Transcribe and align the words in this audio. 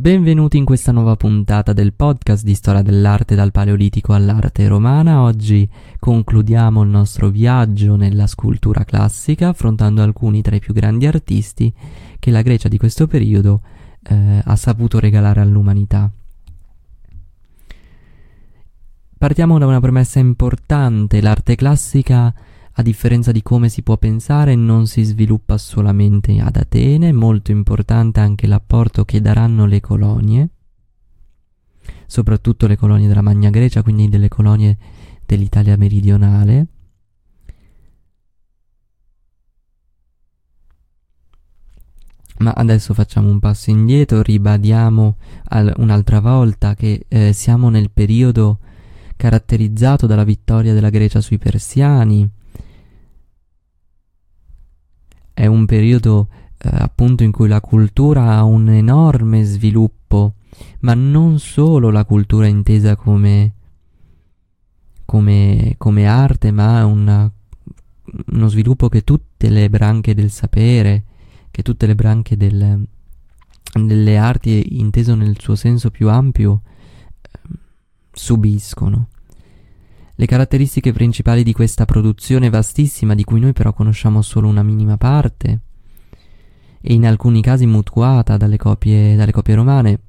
Benvenuti 0.00 0.56
in 0.56 0.64
questa 0.64 0.92
nuova 0.92 1.14
puntata 1.14 1.74
del 1.74 1.92
podcast 1.92 2.42
di 2.42 2.54
storia 2.54 2.80
dell'arte 2.80 3.34
dal 3.34 3.52
Paleolitico 3.52 4.14
all'arte 4.14 4.66
romana. 4.66 5.20
Oggi 5.20 5.68
concludiamo 5.98 6.82
il 6.82 6.88
nostro 6.88 7.28
viaggio 7.28 7.96
nella 7.96 8.26
scultura 8.26 8.84
classica 8.84 9.48
affrontando 9.48 10.00
alcuni 10.00 10.40
tra 10.40 10.56
i 10.56 10.58
più 10.58 10.72
grandi 10.72 11.04
artisti 11.04 11.70
che 12.18 12.30
la 12.30 12.40
Grecia 12.40 12.68
di 12.68 12.78
questo 12.78 13.06
periodo 13.06 13.60
eh, 14.04 14.40
ha 14.42 14.56
saputo 14.56 14.98
regalare 14.98 15.42
all'umanità. 15.42 16.10
Partiamo 19.18 19.58
da 19.58 19.66
una 19.66 19.80
premessa 19.80 20.18
importante, 20.18 21.20
l'arte 21.20 21.56
classica 21.56 22.32
a 22.72 22.82
differenza 22.82 23.32
di 23.32 23.42
come 23.42 23.68
si 23.68 23.82
può 23.82 23.96
pensare, 23.98 24.54
non 24.54 24.86
si 24.86 25.02
sviluppa 25.02 25.58
solamente 25.58 26.38
ad 26.40 26.56
Atene, 26.56 27.12
molto 27.12 27.50
importante 27.50 28.20
anche 28.20 28.46
l'apporto 28.46 29.04
che 29.04 29.20
daranno 29.20 29.66
le 29.66 29.80
colonie, 29.80 30.48
soprattutto 32.06 32.66
le 32.66 32.76
colonie 32.76 33.08
della 33.08 33.22
Magna 33.22 33.50
Grecia, 33.50 33.82
quindi 33.82 34.08
delle 34.08 34.28
colonie 34.28 34.78
dell'Italia 35.26 35.76
meridionale. 35.76 36.66
Ma 42.38 42.52
adesso 42.52 42.94
facciamo 42.94 43.28
un 43.28 43.38
passo 43.38 43.70
indietro, 43.70 44.22
ribadiamo 44.22 45.16
al- 45.48 45.74
un'altra 45.76 46.20
volta 46.20 46.74
che 46.74 47.04
eh, 47.06 47.32
siamo 47.34 47.68
nel 47.68 47.90
periodo 47.90 48.60
caratterizzato 49.16 50.06
dalla 50.06 50.24
vittoria 50.24 50.72
della 50.72 50.88
Grecia 50.88 51.20
sui 51.20 51.36
persiani, 51.36 52.26
è 55.32 55.46
un 55.46 55.66
periodo 55.66 56.28
eh, 56.58 56.68
appunto 56.72 57.22
in 57.22 57.32
cui 57.32 57.48
la 57.48 57.60
cultura 57.60 58.36
ha 58.36 58.44
un 58.44 58.68
enorme 58.68 59.44
sviluppo, 59.44 60.34
ma 60.80 60.94
non 60.94 61.38
solo 61.38 61.90
la 61.90 62.04
cultura 62.04 62.46
intesa 62.46 62.96
come, 62.96 63.54
come, 65.04 65.74
come 65.78 66.06
arte, 66.06 66.50
ma 66.50 66.84
una, 66.84 67.30
uno 68.32 68.48
sviluppo 68.48 68.88
che 68.88 69.02
tutte 69.04 69.48
le 69.48 69.70
branche 69.70 70.14
del 70.14 70.30
sapere, 70.30 71.04
che 71.50 71.62
tutte 71.62 71.86
le 71.86 71.94
branche 71.94 72.36
del, 72.36 72.86
delle 73.72 74.16
arti, 74.18 74.78
inteso 74.78 75.14
nel 75.14 75.38
suo 75.38 75.54
senso 75.54 75.90
più 75.90 76.08
ampio, 76.08 76.62
eh, 77.20 77.38
subiscono. 78.12 79.08
Le 80.20 80.26
caratteristiche 80.26 80.92
principali 80.92 81.42
di 81.42 81.54
questa 81.54 81.86
produzione 81.86 82.50
vastissima, 82.50 83.14
di 83.14 83.24
cui 83.24 83.40
noi 83.40 83.54
però 83.54 83.72
conosciamo 83.72 84.20
solo 84.20 84.48
una 84.48 84.62
minima 84.62 84.98
parte, 84.98 85.60
e 86.78 86.92
in 86.92 87.06
alcuni 87.06 87.40
casi 87.40 87.64
mutuata 87.64 88.36
dalle 88.36 88.58
copie, 88.58 89.16
dalle 89.16 89.32
copie 89.32 89.54
romane, 89.54 90.00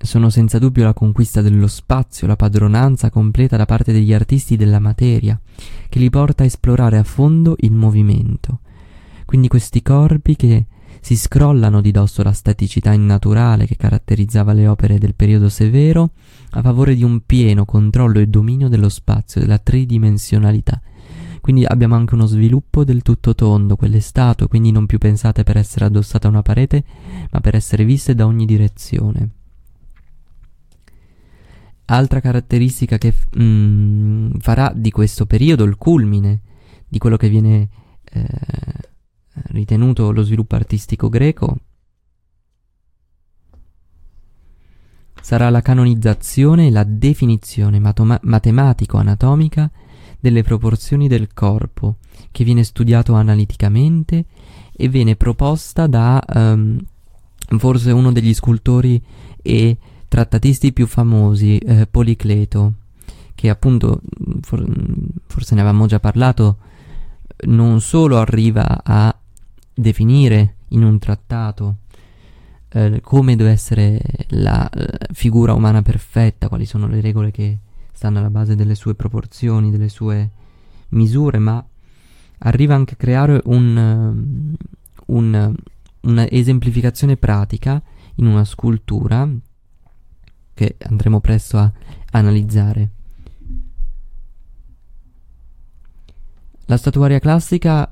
sono 0.00 0.30
senza 0.30 0.60
dubbio 0.60 0.84
la 0.84 0.94
conquista 0.94 1.42
dello 1.42 1.66
spazio, 1.66 2.28
la 2.28 2.36
padronanza 2.36 3.10
completa 3.10 3.56
da 3.56 3.66
parte 3.66 3.90
degli 3.90 4.14
artisti 4.14 4.54
della 4.54 4.78
materia, 4.78 5.36
che 5.88 5.98
li 5.98 6.10
porta 6.10 6.44
a 6.44 6.46
esplorare 6.46 6.96
a 6.96 7.02
fondo 7.02 7.56
il 7.58 7.72
movimento. 7.72 8.60
Quindi 9.24 9.48
questi 9.48 9.82
corpi 9.82 10.36
che 10.36 10.66
si 11.00 11.16
scrollano 11.16 11.80
di 11.80 11.90
dosso 11.90 12.22
la 12.22 12.32
staticità 12.32 12.92
innaturale 12.92 13.66
che 13.66 13.76
caratterizzava 13.76 14.52
le 14.52 14.66
opere 14.66 14.98
del 14.98 15.14
periodo 15.14 15.48
severo 15.48 16.10
a 16.50 16.62
favore 16.62 16.94
di 16.94 17.02
un 17.02 17.20
pieno 17.24 17.64
controllo 17.64 18.18
e 18.18 18.26
dominio 18.26 18.68
dello 18.68 18.88
spazio, 18.88 19.40
della 19.40 19.58
tridimensionalità. 19.58 20.80
Quindi 21.40 21.64
abbiamo 21.64 21.94
anche 21.94 22.14
uno 22.14 22.26
sviluppo 22.26 22.84
del 22.84 23.02
tutto 23.02 23.34
tondo, 23.34 23.76
quelle 23.76 24.00
statue, 24.00 24.48
quindi 24.48 24.70
non 24.70 24.86
più 24.86 24.98
pensate 24.98 25.44
per 25.44 25.56
essere 25.56 25.86
addossate 25.86 26.26
a 26.26 26.30
una 26.30 26.42
parete, 26.42 26.84
ma 27.30 27.40
per 27.40 27.54
essere 27.54 27.84
viste 27.84 28.14
da 28.14 28.26
ogni 28.26 28.44
direzione. 28.44 29.30
Altra 31.86 32.20
caratteristica 32.20 32.98
che 32.98 33.14
mm, 33.40 34.32
farà 34.40 34.70
di 34.74 34.90
questo 34.90 35.24
periodo 35.24 35.64
il 35.64 35.76
culmine 35.76 36.40
di 36.86 36.98
quello 36.98 37.16
che 37.16 37.30
viene 37.30 37.68
eh, 38.12 38.26
ritenuto 39.58 40.10
lo 40.12 40.22
sviluppo 40.22 40.54
artistico 40.54 41.08
greco 41.08 41.58
sarà 45.28 45.50
la 45.50 45.60
canonizzazione 45.60 46.68
e 46.68 46.70
la 46.70 46.84
definizione 46.84 47.78
matematico-anatomica 47.78 49.70
delle 50.18 50.42
proporzioni 50.42 51.06
del 51.06 51.34
corpo, 51.34 51.96
che 52.30 52.44
viene 52.44 52.64
studiato 52.64 53.12
analiticamente 53.12 54.24
e 54.72 54.88
viene 54.88 55.16
proposta 55.16 55.86
da 55.86 56.24
um, 56.34 56.78
forse 57.58 57.90
uno 57.90 58.10
degli 58.10 58.32
scultori 58.32 59.02
e 59.42 59.76
trattatisti 60.08 60.72
più 60.72 60.86
famosi, 60.86 61.58
eh, 61.58 61.86
Policleto, 61.86 62.72
che 63.34 63.50
appunto, 63.50 64.00
for- 64.40 64.66
forse 65.26 65.54
ne 65.54 65.60
avevamo 65.60 65.86
già 65.86 66.00
parlato, 66.00 66.56
non 67.48 67.82
solo 67.82 68.18
arriva 68.18 68.80
a 68.82 69.14
definire 69.78 70.56
in 70.68 70.82
un 70.82 70.98
trattato 70.98 71.76
eh, 72.70 73.00
come 73.00 73.36
deve 73.36 73.50
essere 73.50 74.00
la, 74.30 74.68
la 74.72 74.98
figura 75.12 75.54
umana 75.54 75.82
perfetta, 75.82 76.48
quali 76.48 76.66
sono 76.66 76.88
le 76.88 77.00
regole 77.00 77.30
che 77.30 77.58
stanno 77.92 78.18
alla 78.18 78.30
base 78.30 78.56
delle 78.56 78.74
sue 78.74 78.94
proporzioni, 78.94 79.70
delle 79.70 79.88
sue 79.88 80.30
misure, 80.90 81.38
ma 81.38 81.64
arriva 82.38 82.74
anche 82.74 82.94
a 82.94 82.96
creare 82.96 83.40
un, 83.44 84.54
un, 85.06 85.54
una 86.00 86.30
esemplificazione 86.30 87.16
pratica 87.16 87.80
in 88.16 88.26
una 88.26 88.44
scultura 88.44 89.28
che 90.54 90.76
andremo 90.80 91.20
presto 91.20 91.58
a 91.58 91.72
analizzare. 92.10 92.90
La 96.66 96.76
statuaria 96.76 97.18
classica 97.18 97.90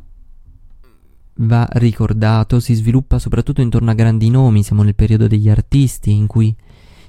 va 1.39 1.69
ricordato, 1.73 2.61
si 2.61 2.75
sviluppa 2.75 3.19
soprattutto 3.19 3.61
intorno 3.61 3.91
a 3.91 3.95
grandi 3.95 4.31
nomi, 4.31 4.63
siamo 4.63 4.83
nel 4.83 4.95
periodo 4.95 5.27
degli 5.27 5.49
artisti 5.49 6.13
in 6.13 6.27
cui 6.27 6.55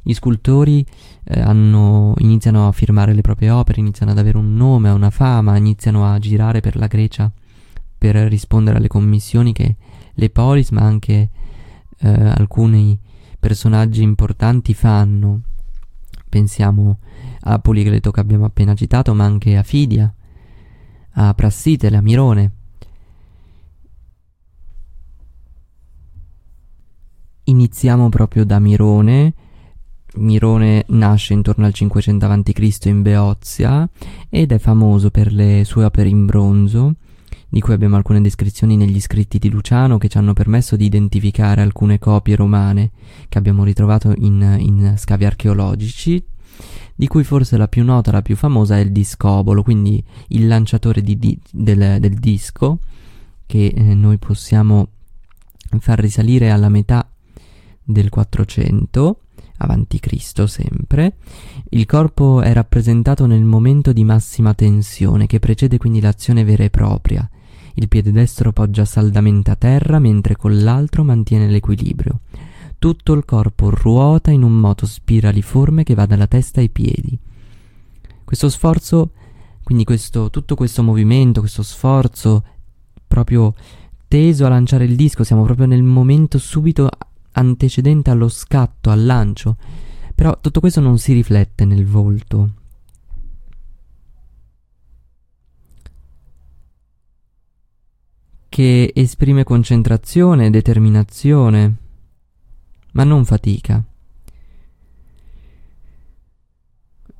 gli 0.02 0.14
scultori 0.14 0.86
eh, 1.24 1.42
hanno, 1.42 2.14
iniziano 2.20 2.68
a 2.68 2.72
firmare 2.72 3.14
le 3.14 3.22
proprie 3.22 3.50
opere, 3.50 3.82
iniziano 3.82 4.12
ad 4.12 4.18
avere 4.18 4.38
un 4.38 4.56
nome, 4.56 4.90
una 4.90 5.10
fama, 5.10 5.58
iniziano 5.58 6.12
a 6.12 6.18
girare 6.20 6.62
per 6.62 6.78
la 6.78 6.88
Grecia 6.88 7.32
per 7.98 8.16
rispondere 8.16 8.78
alle 8.78 8.88
commissioni 8.88 9.54
che 9.54 9.76
le 10.14 10.30
polis, 10.30 10.70
ma 10.70 10.82
anche 10.82 11.30
eh, 12.00 12.10
alcuni 12.10 12.98
personaggi 13.40 14.02
importanti 14.04 14.74
fanno. 14.74 15.42
Pensiamo 16.30 17.00
a 17.42 17.60
Policleto 17.60 18.12
che 18.12 18.20
abbiamo 18.20 18.46
appena 18.46 18.76
citato, 18.76 19.14
ma 19.14 19.24
anche 19.24 19.58
a 19.58 19.64
Fidia, 19.64 20.14
a 21.14 21.34
Prassitele, 21.34 21.98
a 21.98 22.02
Mirone. 22.02 22.52
Iniziamo 27.68 28.08
proprio 28.08 28.46
da 28.46 28.60
Mirone. 28.60 29.34
Mirone 30.16 30.86
nasce 30.88 31.34
intorno 31.34 31.66
al 31.66 31.74
500 31.74 32.26
a.C. 32.26 32.86
in 32.86 33.02
Beozia 33.02 33.88
ed 34.30 34.54
è 34.54 34.58
famoso 34.58 35.10
per 35.10 35.34
le 35.34 35.64
sue 35.66 35.84
opere 35.84 36.08
in 36.08 36.26
bronzo, 36.26 36.96
di 37.50 37.60
cui 37.60 37.74
abbiamo 37.74 37.98
alcune 37.98 38.22
descrizioni 38.22 38.78
negli 38.78 39.02
scritti 39.02 39.38
di 39.38 39.50
Luciano 39.50 39.98
che 39.98 40.08
ci 40.08 40.18
hanno 40.18 40.32
permesso 40.32 40.78
di 40.78 40.86
identificare 40.86 41.62
alcune 41.62 42.00
copie 42.00 42.38
romane 42.38 42.92
che 43.28 43.38
abbiamo 43.38 43.66
ritrovato 43.66 44.14
in, 44.16 44.56
in 44.60 44.94
scavi 44.96 45.26
archeologici, 45.26 46.24
di 46.96 47.08
cui 47.08 47.26
forse 47.26 47.58
la 47.58 47.68
più 47.68 47.84
nota, 47.84 48.14
la 48.14 48.22
più 48.22 48.38
famosa 48.38 48.78
è 48.78 48.80
il 48.80 48.94
discobolo, 48.94 49.62
quindi 49.62 50.02
il 50.30 50.48
lanciatore 50.48 51.02
di, 51.02 51.20
di, 51.20 51.38
del, 51.52 52.00
del, 52.00 52.14
disco 52.14 52.80
che 53.46 53.74
eh, 53.76 53.94
noi 53.94 54.18
possiamo 54.20 54.88
far 55.80 56.00
risalire 56.00 56.50
alla 56.50 56.70
metà 56.70 57.06
del 57.88 58.10
400 58.10 59.22
avanti 59.58 60.00
Cristo 60.00 60.46
sempre, 60.46 61.16
il 61.70 61.86
corpo 61.86 62.42
è 62.42 62.54
rappresentato 62.54 63.26
nel 63.26 63.44
momento 63.44 63.94
di 63.94 64.04
massima 64.04 64.54
tensione 64.54 65.26
che 65.26 65.40
precede 65.40 65.78
quindi 65.78 66.00
l'azione 66.00 66.44
vera 66.44 66.64
e 66.64 66.70
propria. 66.70 67.28
Il 67.74 67.88
piede 67.88 68.12
destro 68.12 68.52
poggia 68.52 68.86
saldamente 68.86 69.52
a 69.52 69.56
terra 69.56 70.00
mentre 70.00 70.36
con 70.36 70.62
l'altro 70.62 71.04
mantiene 71.04 71.48
l'equilibrio. 71.48 72.22
Tutto 72.80 73.14
il 73.14 73.26
corpo 73.26 73.70
ruota 73.70 74.32
in 74.32 74.44
un 74.44 74.54
moto 74.54 74.86
spiraliforme 74.86 75.84
che 75.84 75.96
va 75.96 76.06
dalla 76.06 76.28
testa 76.28 76.60
ai 76.60 76.70
piedi. 76.70 77.18
Questo 78.24 78.50
sforzo, 78.50 79.12
quindi 79.64 79.84
questo, 79.84 80.30
tutto 80.30 80.56
questo 80.56 80.84
movimento, 80.84 81.40
questo 81.40 81.64
sforzo 81.64 82.44
proprio 83.08 83.56
teso 84.08 84.46
a 84.46 84.50
lanciare 84.50 84.86
il 84.86 84.96
disco, 84.96 85.24
siamo 85.24 85.44
proprio 85.44 85.66
nel 85.66 85.84
momento 85.84 86.38
subito 86.38 86.90
antecedente 87.38 88.10
allo 88.10 88.28
scatto, 88.28 88.90
al 88.90 89.06
lancio, 89.06 89.58
però 90.16 90.40
tutto 90.42 90.60
questo 90.60 90.82
non 90.82 90.98
si 90.98 91.14
riflette 91.14 91.66
nel 91.66 91.86
volto. 91.86 92.52
che 98.58 98.92
esprime 98.96 99.44
concentrazione, 99.44 100.50
determinazione, 100.50 101.76
ma 102.94 103.04
non 103.04 103.24
fatica. 103.24 103.84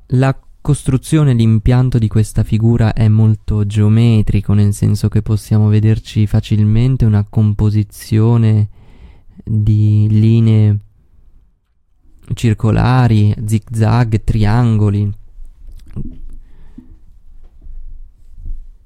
La 0.06 0.36
costruzione, 0.60 1.34
l'impianto 1.34 1.98
di 1.98 2.08
questa 2.08 2.42
figura 2.42 2.92
è 2.92 3.06
molto 3.06 3.64
geometrico, 3.66 4.52
nel 4.52 4.74
senso 4.74 5.08
che 5.08 5.22
possiamo 5.22 5.68
vederci 5.68 6.26
facilmente 6.26 7.04
una 7.04 7.24
composizione 7.24 8.68
di 9.48 10.06
linee 10.10 10.78
circolari, 12.34 13.34
zigzag, 13.44 14.22
triangoli. 14.22 15.10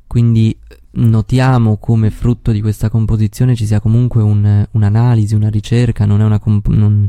Quindi 0.06 0.56
notiamo 0.92 1.78
come 1.78 2.10
frutto 2.10 2.52
di 2.52 2.60
questa 2.60 2.90
composizione 2.90 3.54
ci 3.54 3.66
sia 3.66 3.80
comunque 3.80 4.22
un, 4.22 4.66
un'analisi, 4.70 5.34
una 5.34 5.48
ricerca, 5.48 6.04
non 6.04 6.20
è 6.20 6.24
una 6.24 6.38
comp- 6.38 6.68
non, 6.68 7.08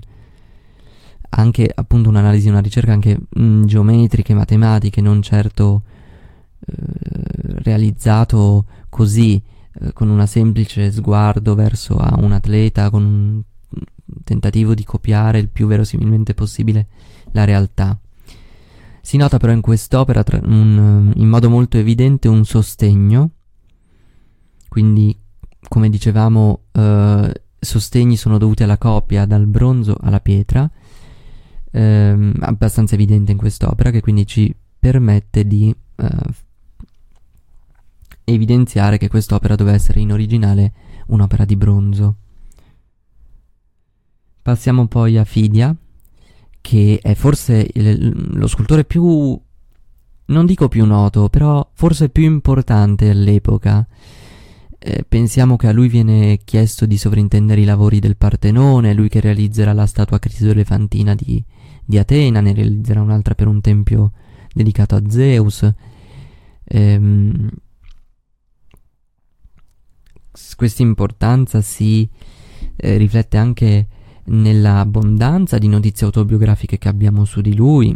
anche 1.29 1.69
appunto 1.73 2.09
un'analisi, 2.09 2.47
una 2.47 2.61
ricerca 2.61 2.93
anche 2.93 3.17
mh, 3.29 3.43
mm, 3.43 3.63
geometriche, 3.65 4.33
matematiche, 4.33 5.01
non 5.01 5.21
certo 5.21 5.83
eh, 6.65 6.75
realizzato 7.61 8.65
così, 8.89 9.41
eh, 9.81 9.93
con 9.93 10.09
un 10.09 10.25
semplice 10.27 10.91
sguardo 10.91 11.55
verso 11.55 11.97
a 11.97 12.15
un 12.19 12.31
atleta, 12.31 12.89
con 12.89 13.03
un 13.03 13.41
tentativo 14.23 14.73
di 14.73 14.83
copiare 14.83 15.39
il 15.39 15.49
più 15.49 15.67
verosimilmente 15.67 16.33
possibile 16.33 16.87
la 17.31 17.43
realtà. 17.43 17.97
Si 19.01 19.17
nota 19.17 19.37
però 19.37 19.51
in 19.51 19.61
quest'opera 19.61 20.23
tra, 20.23 20.39
un, 20.43 21.11
in 21.15 21.27
modo 21.27 21.49
molto 21.49 21.77
evidente 21.77 22.27
un 22.27 22.45
sostegno, 22.45 23.31
quindi 24.69 25.17
come 25.67 25.89
dicevamo 25.89 26.63
eh, 26.71 27.41
sostegni 27.59 28.15
sono 28.15 28.37
dovuti 28.37 28.63
alla 28.63 28.77
coppia 28.77 29.25
dal 29.25 29.45
bronzo 29.45 29.97
alla 29.99 30.19
pietra, 30.19 30.69
ehm, 31.71 32.35
abbastanza 32.39 32.95
evidente 32.95 33.31
in 33.31 33.37
quest'opera 33.37 33.91
che 33.91 34.01
quindi 34.01 34.25
ci 34.25 34.55
permette 34.79 35.45
di 35.45 35.75
eh, 35.95 36.07
evidenziare 38.23 38.97
che 38.97 39.09
quest'opera 39.09 39.55
doveva 39.55 39.75
essere 39.75 39.99
in 39.99 40.11
originale 40.11 40.73
un'opera 41.07 41.45
di 41.45 41.55
bronzo. 41.55 42.15
Passiamo 44.41 44.87
poi 44.87 45.17
a 45.17 45.23
Fidia, 45.23 45.75
che 46.59 46.99
è 47.01 47.13
forse 47.13 47.67
il, 47.73 48.35
lo 48.37 48.47
scultore 48.47 48.83
più, 48.83 49.39
non 50.25 50.45
dico 50.45 50.67
più 50.67 50.85
noto, 50.85 51.29
però 51.29 51.69
forse 51.73 52.09
più 52.09 52.23
importante 52.23 53.09
all'epoca. 53.09 53.87
Eh, 54.79 55.05
pensiamo 55.07 55.55
che 55.55 55.67
a 55.67 55.71
lui 55.71 55.87
viene 55.87 56.39
chiesto 56.43 56.85
di 56.85 56.97
sovrintendere 56.97 57.61
i 57.61 57.65
lavori 57.65 57.99
del 57.99 58.17
Partenone, 58.17 58.93
lui 58.93 59.07
che 59.07 59.21
realizzerà 59.21 59.71
la 59.71 59.85
statua 59.85 60.19
crisoelefantina 60.19 61.15
di, 61.15 61.41
di 61.85 61.97
Atena, 61.97 62.41
ne 62.41 62.53
realizzerà 62.53 63.01
un'altra 63.01 63.35
per 63.35 63.47
un 63.47 63.61
tempio 63.61 64.11
dedicato 64.53 64.95
a 64.95 65.03
Zeus. 65.07 65.69
Ehm, 66.65 67.49
questa 70.55 70.81
importanza 70.81 71.61
si 71.61 72.07
eh, 72.75 72.97
riflette 72.97 73.37
anche 73.37 73.87
nell'abbondanza 74.25 75.57
di 75.57 75.67
notizie 75.67 76.05
autobiografiche 76.05 76.77
che 76.77 76.87
abbiamo 76.87 77.25
su 77.25 77.41
di 77.41 77.55
lui. 77.55 77.95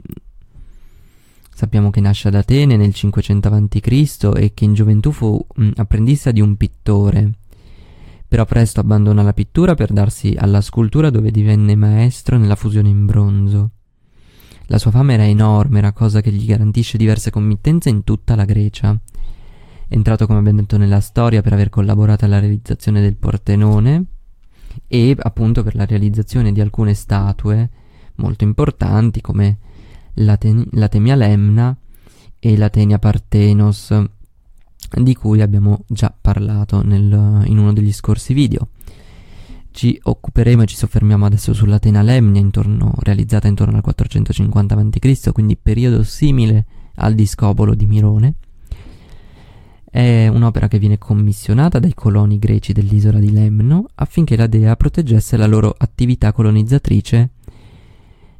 Sappiamo 1.54 1.90
che 1.90 2.02
nasce 2.02 2.28
ad 2.28 2.36
Atene 2.36 2.78
nel 2.78 2.94
500 2.94 3.48
a.C. 3.48 4.32
e 4.36 4.54
che 4.54 4.66
in 4.66 4.74
gioventù 4.74 5.12
fu 5.12 5.44
mh, 5.56 5.70
apprendista 5.78 6.32
di 6.32 6.42
un 6.42 6.56
pittore. 6.56 7.32
Però 8.28 8.46
presto 8.46 8.80
abbandona 8.80 9.24
la 9.24 9.34
pittura 9.34 9.74
per 9.74 9.92
darsi 9.92 10.36
alla 10.38 10.62
scultura 10.62 11.10
dove 11.10 11.32
divenne 11.32 11.76
maestro 11.76 12.38
nella 12.38 12.56
fusione 12.56 12.90
in 12.90 13.06
bronzo. 13.06 13.72
La 14.68 14.78
sua 14.78 14.92
fama 14.92 15.14
era 15.14 15.26
enorme, 15.26 15.80
era 15.80 15.94
cosa 15.94 16.20
che 16.22 16.32
gli 16.32 16.46
garantisce 16.46 16.98
diverse 16.98 17.32
committenze 17.32 17.90
in 17.90 18.04
tutta 18.04 18.36
la 18.36 18.44
Grecia. 18.44 19.00
Entrato, 19.90 20.28
come 20.28 20.40
abbiamo 20.40 20.60
detto, 20.60 20.78
nella 20.78 21.00
storia 21.00 21.42
per 21.42 21.54
aver 21.54 21.70
collaborato 21.70 22.26
alla 22.26 22.40
realizzazione 22.40 23.02
del 23.02 23.16
Portenone, 23.16 24.06
e 24.88 25.16
appunto 25.18 25.64
per 25.64 25.76
la 25.76 25.86
realizzazione 25.86 26.52
di 26.52 26.62
alcune 26.62 26.94
statue 26.94 27.70
molto 28.16 28.44
importanti 28.44 29.22
come 29.22 29.58
l'Atemia 30.16 31.16
Lemna 31.16 31.76
e 32.40 32.58
l'Atenia 32.58 33.00
Parthenos 33.00 33.94
di 34.90 35.16
cui 35.16 35.42
abbiamo 35.42 35.84
già 35.88 36.14
parlato 36.20 36.84
nel, 36.84 37.44
in 37.46 37.58
uno 37.58 37.74
degli 37.74 37.92
scorsi 37.92 38.34
video. 38.34 38.70
Ci 39.72 40.00
occuperemo 40.02 40.64
e 40.64 40.66
ci 40.66 40.76
soffermiamo 40.76 41.26
adesso 41.26 41.54
sull'Atena 41.54 42.02
Lemnia 42.02 42.42
intorno, 42.42 42.94
realizzata 43.00 43.48
intorno 43.48 43.76
al 43.76 43.84
450 43.84 44.76
a.C., 44.76 45.32
quindi 45.32 45.56
periodo 45.56 46.02
simile 46.04 46.66
al 46.96 47.14
discobolo 47.14 47.76
di 47.76 47.86
Mirone. 47.86 48.36
Un'opera 50.48 50.70
che 50.70 50.80
viene 50.80 50.98
commissionata 50.98 51.78
dai 51.78 51.94
coloni 51.94 52.40
greci 52.40 52.72
dell'isola 52.72 53.20
di 53.20 53.34
Lemno 53.34 53.90
affinché 53.96 54.38
la 54.38 54.48
dea 54.48 54.78
proteggesse 54.78 55.36
la 55.36 55.46
loro 55.46 55.76
attività 55.78 56.32
colonizzatrice 56.32 57.30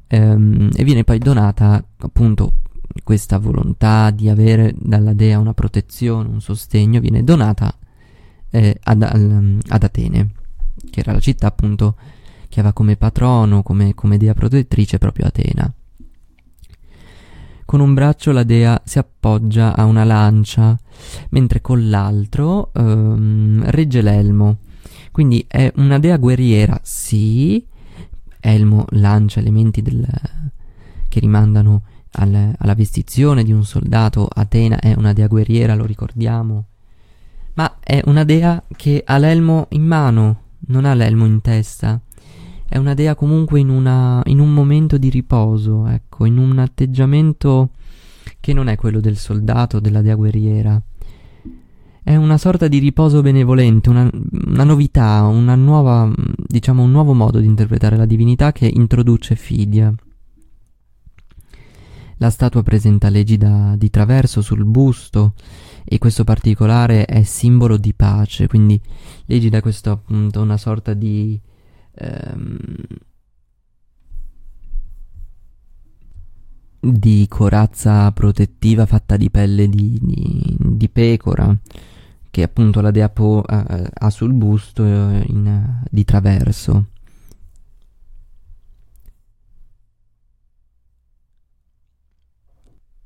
ehm, 0.08 0.70
e 0.74 0.84
viene 0.86 1.04
poi 1.04 1.18
donata 1.18 1.84
appunto 1.98 2.54
questa 3.04 3.40
volontà 3.40 4.10
di 4.12 4.30
avere 4.30 4.74
dalla 4.80 5.12
dea 5.12 5.38
una 5.38 5.54
protezione, 5.54 6.30
un 6.30 6.40
sostegno, 6.40 7.02
viene 7.02 7.26
donata 7.26 7.78
eh, 8.52 8.80
ad, 8.84 9.02
ad, 9.02 9.84
Atene, 9.84 10.30
che 10.90 11.02
era 11.02 11.12
la 11.12 11.20
città 11.20 11.48
appunto 11.48 11.98
che 12.48 12.62
aveva 12.62 12.74
come 12.74 12.96
patrono, 12.96 13.64
come, 13.64 13.94
come 13.96 14.18
dea 14.18 14.34
protettrice 14.34 14.98
proprio 14.98 15.26
Atena. 15.26 15.70
Con 17.68 17.82
un 17.82 17.94
braccio 17.94 18.32
la 18.32 18.44
dea 18.44 18.82
si 18.86 18.98
appoggia 18.98 19.76
a 19.76 19.84
una 19.84 20.06
lancia, 20.06 20.80
mentre 21.32 21.60
con 21.60 21.90
l'altro 21.90 22.72
ehm, 22.74 23.70
regge 23.72 24.02
l'elmo. 24.02 24.60
Quindi 25.12 25.44
è 25.46 25.74
una 25.76 26.00
dea 26.00 26.16
guerriera, 26.16 26.80
sì, 26.82 27.68
elmo 28.40 28.86
lancia 28.92 29.42
elementi 29.42 29.82
del, 29.82 30.08
che 31.10 31.20
rimandano 31.20 31.82
al, 32.12 32.54
alla 32.58 32.74
vestizione 32.74 33.44
di 33.44 33.52
un 33.52 33.66
soldato, 33.66 34.30
Atena 34.34 34.80
è 34.80 34.94
una 34.94 35.12
dea 35.12 35.28
guerriera, 35.28 35.76
lo 35.76 35.84
ricordiamo, 35.84 36.68
ma 37.56 37.80
è 37.84 38.00
una 38.06 38.24
dea 38.24 38.64
che 38.78 39.04
ha 39.06 39.18
l'elmo 39.18 39.66
in 39.72 39.84
mano, 39.84 40.44
non 40.68 40.86
ha 40.86 40.94
l'elmo 40.94 41.26
in 41.26 41.42
testa 41.42 42.00
è 42.70 42.78
una 42.78 42.94
dea 42.94 43.16
comunque 43.16 43.60
in, 43.60 43.70
una, 43.70 44.22
in 44.26 44.40
un 44.40 44.54
momento 44.54 44.98
di 44.98 45.10
riposo, 45.10 45.88
ecco, 45.88 46.26
in 46.26 46.38
un 46.38 46.60
atteggiamento 46.60 47.70
che 48.42 48.54
non 48.54 48.68
è 48.68 48.76
quello 48.76 49.00
del 49.00 49.16
soldato, 49.16 49.80
della 49.80 50.02
dea 50.02 50.16
guerriera. 50.16 50.82
È 52.04 52.16
una 52.16 52.38
sorta 52.38 52.68
di 52.68 52.80
riposo 52.80 53.22
benevolente, 53.22 53.90
una, 53.90 54.10
una 54.48 54.64
novità, 54.64 55.24
una 55.24 55.56
nuova, 55.56 56.12
diciamo, 56.46 56.84
un 56.84 56.92
nuovo 56.92 57.14
modo 57.14 57.40
di 57.40 57.46
interpretare 57.46 57.98
la 57.98 58.06
divinità 58.06 58.52
che 58.52 58.70
introduce 58.74 59.36
Fidia. 59.36 59.94
La 62.18 62.30
statua 62.30 62.64
presenta 62.64 63.10
l'egida 63.10 63.76
di 63.78 63.90
traverso 63.90 64.42
sul 64.42 64.66
busto 64.66 65.34
e 65.86 66.00
questo 66.00 66.24
particolare 66.24 67.06
è 67.06 67.24
simbolo 67.24 67.78
di 67.78 67.94
pace, 67.94 68.48
quindi 68.48 68.80
l'egida 69.26 69.58
è 69.58 69.62
questo 69.62 69.92
appunto 69.92 70.42
una 70.42 70.58
sorta 70.58 70.94
di 70.94 71.40
ehm, 71.98 72.58
di 76.80 77.26
corazza 77.28 78.12
protettiva 78.12 78.86
fatta 78.86 79.18
di 79.18 79.30
pelle 79.30 79.68
di, 79.68 79.98
di, 80.02 80.58
di 80.60 80.90
pecora 80.90 81.56
che 82.38 82.44
appunto 82.44 82.82
la 82.82 82.92
dea 82.92 83.10
Po 83.10 83.44
eh, 83.48 83.90
ha 83.92 84.10
sul 84.12 84.32
busto 84.32 84.86
eh, 84.86 85.24
in, 85.28 85.82
di 85.90 86.06
traverso. 86.06 86.86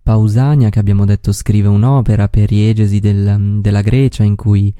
Pausania, 0.03 0.67
che 0.69 0.79
abbiamo 0.79 1.05
detto 1.05 1.31
scrive 1.31 1.69
un'opera 1.69 2.27
per 2.27 2.51
iegesi 2.51 2.99
del, 2.99 3.59
della 3.61 3.81
Grecia 3.81 4.23
in 4.23 4.35
cui 4.35 4.73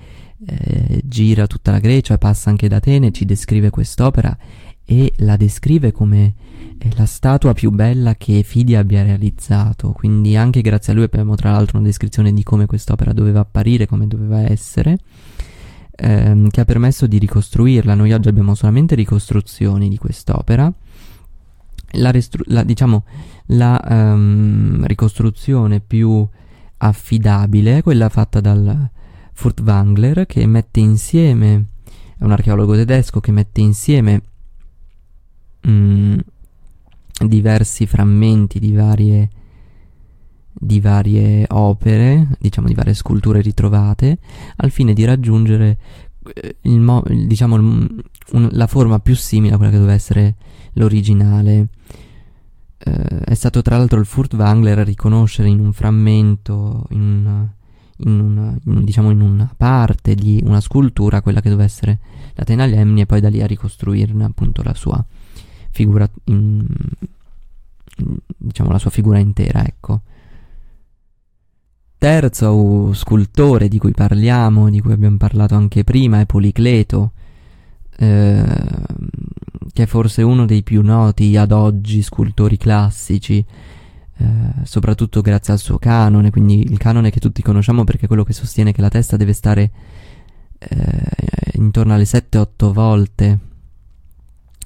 eh, 0.46 1.02
gira 1.04 1.48
tutta 1.48 1.72
la 1.72 1.80
Grecia, 1.80 2.18
passa 2.18 2.50
anche 2.50 2.68
da 2.68 2.78
Atene, 2.78 3.12
ci 3.12 3.26
descrive 3.26 3.70
quest'opera 3.70 4.36
e 4.84 5.14
la 5.18 5.38
descrive 5.38 5.92
come 5.92 6.34
eh, 6.78 6.90
la 6.96 7.06
statua 7.06 7.54
più 7.54 7.70
bella 7.70 8.16
che 8.16 8.44
Fidia 8.44 8.80
abbia 8.80 9.04
realizzato. 9.04 9.92
Quindi 9.92 10.36
anche 10.36 10.62
grazie 10.62 10.94
a 10.94 10.96
lui 10.96 11.06
abbiamo 11.06 11.36
tra 11.36 11.52
l'altro 11.52 11.78
una 11.78 11.88
descrizione 11.88 12.34
di 12.34 12.44
come 12.44 12.66
quest'opera 12.66 13.14
doveva 13.14 13.42
apparire, 13.42 13.86
come 13.86 14.08
doveva 14.08 14.42
essere, 14.42 14.98
ehm, 15.96 16.50
che 16.50 16.62
ha 16.62 16.66
permesso 16.66 17.08
di 17.08 17.20
ricostruirla. 17.20 17.94
Noi 17.94 18.12
oggi 18.12 18.28
abbiamo 18.28 18.56
solamente 18.56 18.96
ricostruzioni 18.96 19.90
di 19.90 19.98
quest'opera. 19.98 20.72
La, 21.96 22.10
restru- 22.12 22.48
la, 22.48 22.64
diciamo, 22.64 23.04
la 23.48 23.80
um, 23.88 24.86
ricostruzione 24.86 25.82
più 25.82 26.26
affidabile 26.78 27.84
quella 27.84 28.10
fatta 28.10 28.40
dal 28.40 28.90
Furtwängler 29.42 30.28
che 30.28 30.46
mette 30.46 30.82
insieme, 30.82 31.66
è 32.16 32.24
un 32.24 32.32
archeologo 32.32 32.76
tedesco 32.76 33.20
che 33.20 33.32
mette 33.32 33.60
insieme 33.60 34.22
mh, 35.62 35.72
mm, 35.72 36.18
diversi 37.26 37.88
frammenti 37.88 38.60
di 38.60 38.72
varie, 38.74 39.30
di 40.54 40.80
varie 40.80 41.48
opere, 41.50 42.28
diciamo 42.38 42.68
di 42.68 42.76
varie 42.76 42.94
sculture 42.94 43.42
ritrovate, 43.42 44.20
al 44.58 44.70
fine 44.70 44.94
di 44.94 45.06
raggiungere 45.06 45.78
eh, 46.36 46.58
il 46.62 46.80
mo- 46.80 47.04
diciamo, 47.08 47.56
un, 47.56 48.50
la 48.52 48.68
forma 48.68 49.00
più 49.00 49.16
simile 49.16 49.56
a 49.56 49.58
quella 49.58 49.72
che 49.72 49.80
doveva 49.80 49.96
essere 49.96 50.36
l'originale. 50.74 51.68
Eh, 52.78 53.20
è 53.22 53.34
stato 53.34 53.64
tra 53.64 53.78
l'altro 53.78 53.98
il 53.98 54.06
Furtwängler 54.06 54.78
a 54.78 54.84
riconoscere 54.84 55.48
in 55.48 55.60
un 55.60 55.74
frammento, 55.74 56.86
in 56.92 57.02
una, 57.02 57.56
in 58.04 58.20
una, 58.20 58.58
diciamo 58.64 59.10
in 59.12 59.22
una 59.22 59.52
parte 59.56 60.16
di 60.16 60.42
una 60.44 60.62
scultura 60.62 61.22
quella 61.22 61.42
che 61.42 61.50
doveva 61.50 61.68
essere 61.68 62.00
la 62.34 62.44
Tena 62.44 62.66
Lemni 62.66 63.02
e 63.02 63.06
poi 63.06 63.20
da 63.20 63.30
lì 63.30 63.42
a 63.42 63.48
ricostruirne 63.48 64.24
appunto 64.24 64.64
la 64.64 64.74
sua 64.74 65.04
figura, 65.72 66.10
in, 66.26 66.66
diciamo 68.38 68.72
la 68.72 68.80
sua 68.80 68.90
figura 68.90 69.20
intera, 69.20 69.66
ecco. 69.66 70.02
Terzo 71.98 72.94
scultore 72.94 73.68
di 73.68 73.78
cui 73.78 73.92
parliamo, 73.92 74.70
di 74.70 74.82
cui 74.82 74.92
abbiamo 74.92 75.18
parlato 75.18 75.56
anche 75.56 75.84
prima, 75.84 76.20
è 76.20 76.26
Policleto, 76.26 77.12
eh, 77.98 78.44
che 79.72 79.84
è 79.84 79.86
forse 79.86 80.24
uno 80.24 80.46
dei 80.46 80.64
più 80.64 80.82
noti 80.82 81.38
ad 81.38 81.52
oggi 81.52 82.02
scultori 82.02 82.58
classici, 82.58 83.46
eh, 84.22 84.66
soprattutto 84.66 85.22
grazie 85.22 85.54
al 85.54 85.60
suo 85.60 85.80
canone, 85.80 86.30
quindi 86.30 86.62
il 86.62 86.78
canone 86.78 87.10
che 87.10 87.20
tutti 87.20 87.42
conosciamo 87.42 87.84
perché 87.84 88.06
è 88.06 88.08
quello 88.08 88.24
che 88.24 88.34
sostiene 88.34 88.72
che 88.72 88.82
la 88.82 88.90
testa 88.90 89.18
deve 89.18 89.34
stare 89.34 89.72
eh, 90.60 91.52
intorno 91.54 91.94
alle 91.94 92.04
7-8 92.04 92.72
volte 92.72 93.40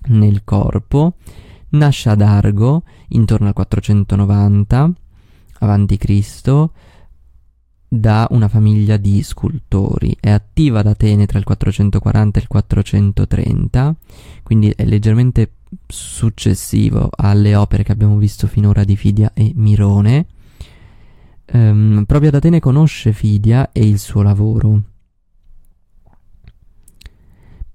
nel 0.08 0.44
corpo, 0.44 1.16
nasce 1.70 2.10
ad 2.10 2.22
Argo 2.22 2.84
intorno 3.10 3.48
al 3.48 3.54
490 3.54 4.92
avanti 5.60 5.98
Cristo 5.98 6.74
da 7.88 8.28
una 8.32 8.50
famiglia 8.50 8.98
di 8.98 9.24
scultori. 9.24 10.18
È 10.20 10.30
attiva 10.30 10.80
ad 10.80 10.88
Atene 10.88 11.26
tra 11.26 11.38
il 11.38 11.46
440 11.46 12.40
e 12.40 12.42
il 12.42 12.48
430, 12.48 13.96
quindi 14.44 14.70
è 14.76 14.84
leggermente 14.84 15.50
successivo 15.88 17.10
alle 17.16 17.56
opere 17.56 17.84
che 17.84 17.92
abbiamo 17.92 18.18
visto 18.18 18.48
finora 18.48 18.84
di 18.84 18.96
Fidia 18.96 19.32
e 19.34 19.52
Mirone. 19.56 20.28
Um, 21.52 22.04
proprio 22.06 22.30
ad 22.30 22.36
Atene 22.36 22.60
conosce 22.60 23.14
Fidia 23.14 23.72
e 23.72 23.88
il 23.88 24.00
suo 24.00 24.22
lavoro. 24.22 24.82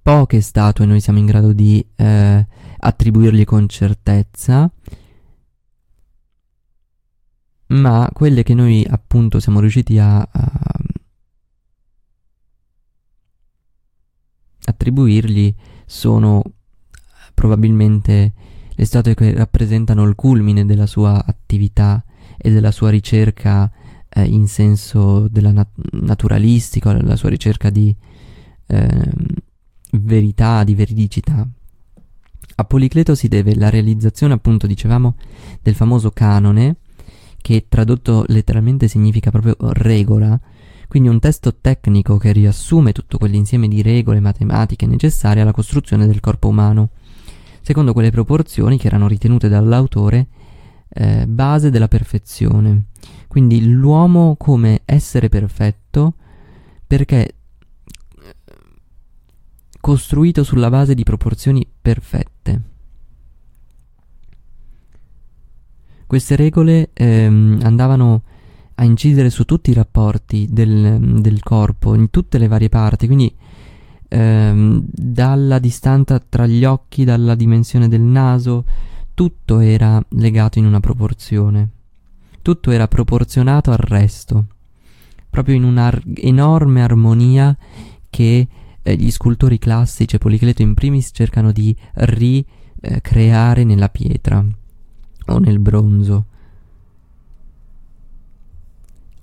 Poche 0.02 0.40
statue 0.40 0.86
noi 0.86 1.00
siamo 1.00 1.18
in 1.18 1.26
grado 1.26 1.52
di 1.52 1.84
eh, 1.94 2.46
attribuirgli 2.78 3.44
con 3.44 3.68
certezza, 3.68 4.70
ma 7.66 8.10
quelle 8.12 8.42
che 8.42 8.54
noi 8.54 8.84
appunto 8.88 9.38
siamo 9.38 9.60
riusciti 9.60 9.98
a, 9.98 10.20
a 10.20 10.80
attribuirgli 14.64 15.54
sono 15.84 16.42
probabilmente 17.40 18.32
le 18.74 18.84
statue 18.84 19.14
che 19.14 19.32
rappresentano 19.32 20.04
il 20.04 20.14
culmine 20.14 20.66
della 20.66 20.84
sua 20.84 21.24
attività 21.24 22.04
e 22.36 22.50
della 22.50 22.70
sua 22.70 22.90
ricerca 22.90 23.72
eh, 24.10 24.24
in 24.24 24.46
senso 24.46 25.26
nat- 25.32 25.70
naturalistico, 25.92 26.92
la 26.92 27.16
sua 27.16 27.30
ricerca 27.30 27.70
di 27.70 27.96
eh, 28.66 29.12
verità, 29.92 30.64
di 30.64 30.74
veridicità. 30.74 31.48
A 32.56 32.64
Policleto 32.66 33.14
si 33.14 33.28
deve 33.28 33.54
la 33.54 33.70
realizzazione, 33.70 34.34
appunto, 34.34 34.66
dicevamo, 34.66 35.14
del 35.62 35.74
famoso 35.74 36.10
canone, 36.10 36.76
che 37.40 37.64
tradotto 37.70 38.26
letteralmente 38.28 38.86
significa 38.86 39.30
proprio 39.30 39.56
regola, 39.72 40.38
quindi 40.88 41.08
un 41.08 41.20
testo 41.20 41.56
tecnico 41.58 42.18
che 42.18 42.32
riassume 42.32 42.92
tutto 42.92 43.16
quell'insieme 43.16 43.66
di 43.66 43.80
regole 43.80 44.20
matematiche 44.20 44.84
necessarie 44.84 45.40
alla 45.40 45.52
costruzione 45.52 46.06
del 46.06 46.20
corpo 46.20 46.48
umano, 46.48 46.90
secondo 47.62 47.92
quelle 47.92 48.10
proporzioni 48.10 48.78
che 48.78 48.86
erano 48.86 49.08
ritenute 49.08 49.48
dall'autore 49.48 50.26
eh, 50.88 51.26
base 51.26 51.70
della 51.70 51.88
perfezione. 51.88 52.84
Quindi 53.28 53.70
l'uomo 53.70 54.36
come 54.36 54.82
essere 54.84 55.28
perfetto 55.28 56.14
perché 56.86 57.26
eh, 57.26 57.34
costruito 59.80 60.42
sulla 60.42 60.70
base 60.70 60.94
di 60.94 61.04
proporzioni 61.04 61.66
perfette. 61.80 62.62
Queste 66.06 66.34
regole 66.34 66.90
ehm, 66.92 67.60
andavano 67.62 68.24
a 68.74 68.84
incidere 68.84 69.30
su 69.30 69.44
tutti 69.44 69.70
i 69.70 69.74
rapporti 69.74 70.48
del, 70.50 71.20
del, 71.20 71.40
corpo, 71.40 71.94
in 71.94 72.10
tutte 72.10 72.38
le 72.38 72.48
varie 72.48 72.68
parti, 72.68 73.06
quindi 73.06 73.32
ehm, 74.10 74.84
dalla 74.90 75.58
distanza 75.58 76.18
tra 76.18 76.46
gli 76.46 76.64
occhi, 76.64 77.04
dalla 77.04 77.34
dimensione 77.34 77.88
del 77.88 78.00
naso, 78.00 78.64
tutto 79.14 79.60
era 79.60 80.04
legato 80.10 80.58
in 80.58 80.66
una 80.66 80.80
proporzione, 80.80 81.68
tutto 82.42 82.70
era 82.72 82.88
proporzionato 82.88 83.70
al 83.70 83.78
resto, 83.78 84.46
proprio 85.30 85.54
in 85.54 85.64
un'enorme 85.64 86.82
armonia 86.82 87.56
che 88.10 88.48
eh, 88.82 88.96
gli 88.96 89.10
scultori 89.10 89.58
classici 89.58 90.18
Policleto 90.18 90.62
in 90.62 90.74
primis 90.74 91.10
cercano 91.12 91.52
di 91.52 91.74
ricreare 91.94 93.62
nella 93.64 93.88
pietra 93.88 94.44
o 95.26 95.38
nel 95.38 95.58
bronzo. 95.60 96.24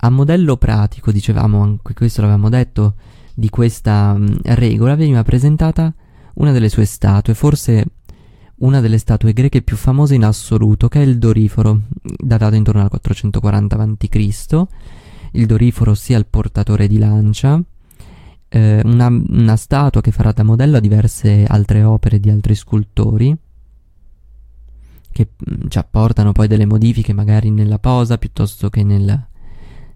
A 0.00 0.10
modello 0.10 0.56
pratico, 0.56 1.10
dicevamo 1.10 1.60
anche 1.60 1.92
questo 1.92 2.20
l'avevamo 2.20 2.48
detto, 2.48 2.94
di 3.38 3.50
questa 3.50 4.14
mm, 4.18 4.26
regola 4.42 4.96
veniva 4.96 5.22
presentata 5.22 5.94
una 6.34 6.50
delle 6.50 6.68
sue 6.68 6.84
statue, 6.84 7.34
forse 7.34 7.84
una 8.56 8.80
delle 8.80 8.98
statue 8.98 9.32
greche 9.32 9.62
più 9.62 9.76
famose 9.76 10.16
in 10.16 10.24
assoluto, 10.24 10.88
che 10.88 11.00
è 11.00 11.04
il 11.04 11.18
Doriforo, 11.18 11.82
datato 12.02 12.56
intorno 12.56 12.82
al 12.82 12.88
440 12.88 13.76
a.C. 13.76 14.62
Il 15.32 15.46
Doriforo 15.46 15.94
sia 15.94 16.18
il 16.18 16.26
portatore 16.26 16.88
di 16.88 16.98
lancia, 16.98 17.62
eh, 18.48 18.82
una, 18.84 19.06
una 19.06 19.56
statua 19.56 20.00
che 20.00 20.10
farà 20.10 20.32
da 20.32 20.42
modello 20.42 20.78
a 20.78 20.80
diverse 20.80 21.44
altre 21.46 21.84
opere 21.84 22.18
di 22.18 22.30
altri 22.30 22.56
scultori 22.56 23.36
che 25.12 25.28
mm, 25.28 25.68
ci 25.68 25.78
apportano 25.78 26.32
poi 26.32 26.48
delle 26.48 26.66
modifiche 26.66 27.12
magari 27.12 27.50
nella 27.50 27.78
posa 27.78 28.18
piuttosto 28.18 28.68
che 28.68 28.82
nel, 28.82 29.28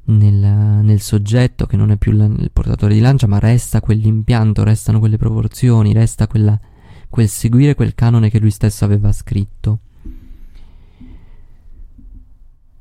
nel, 0.05 0.35
nel 0.35 1.01
soggetto 1.01 1.67
che 1.67 1.77
non 1.77 1.91
è 1.91 1.97
più 1.97 2.13
la, 2.13 2.25
il 2.25 2.51
portatore 2.53 2.95
di 2.95 3.01
lancia 3.01 3.27
ma 3.27 3.39
resta 3.39 3.81
quell'impianto, 3.81 4.65
restano 4.65 4.99
quelle 4.99 5.17
proporzioni, 5.17 5.93
resta 5.93 6.27
quella, 6.27 6.59
quel 7.09 7.29
seguire 7.29 7.75
quel 7.75 7.95
canone 7.95 8.31
che 8.31 8.39
lui 8.39 8.51
stesso 8.51 8.85
aveva 8.85 9.13
scritto. 9.13 9.79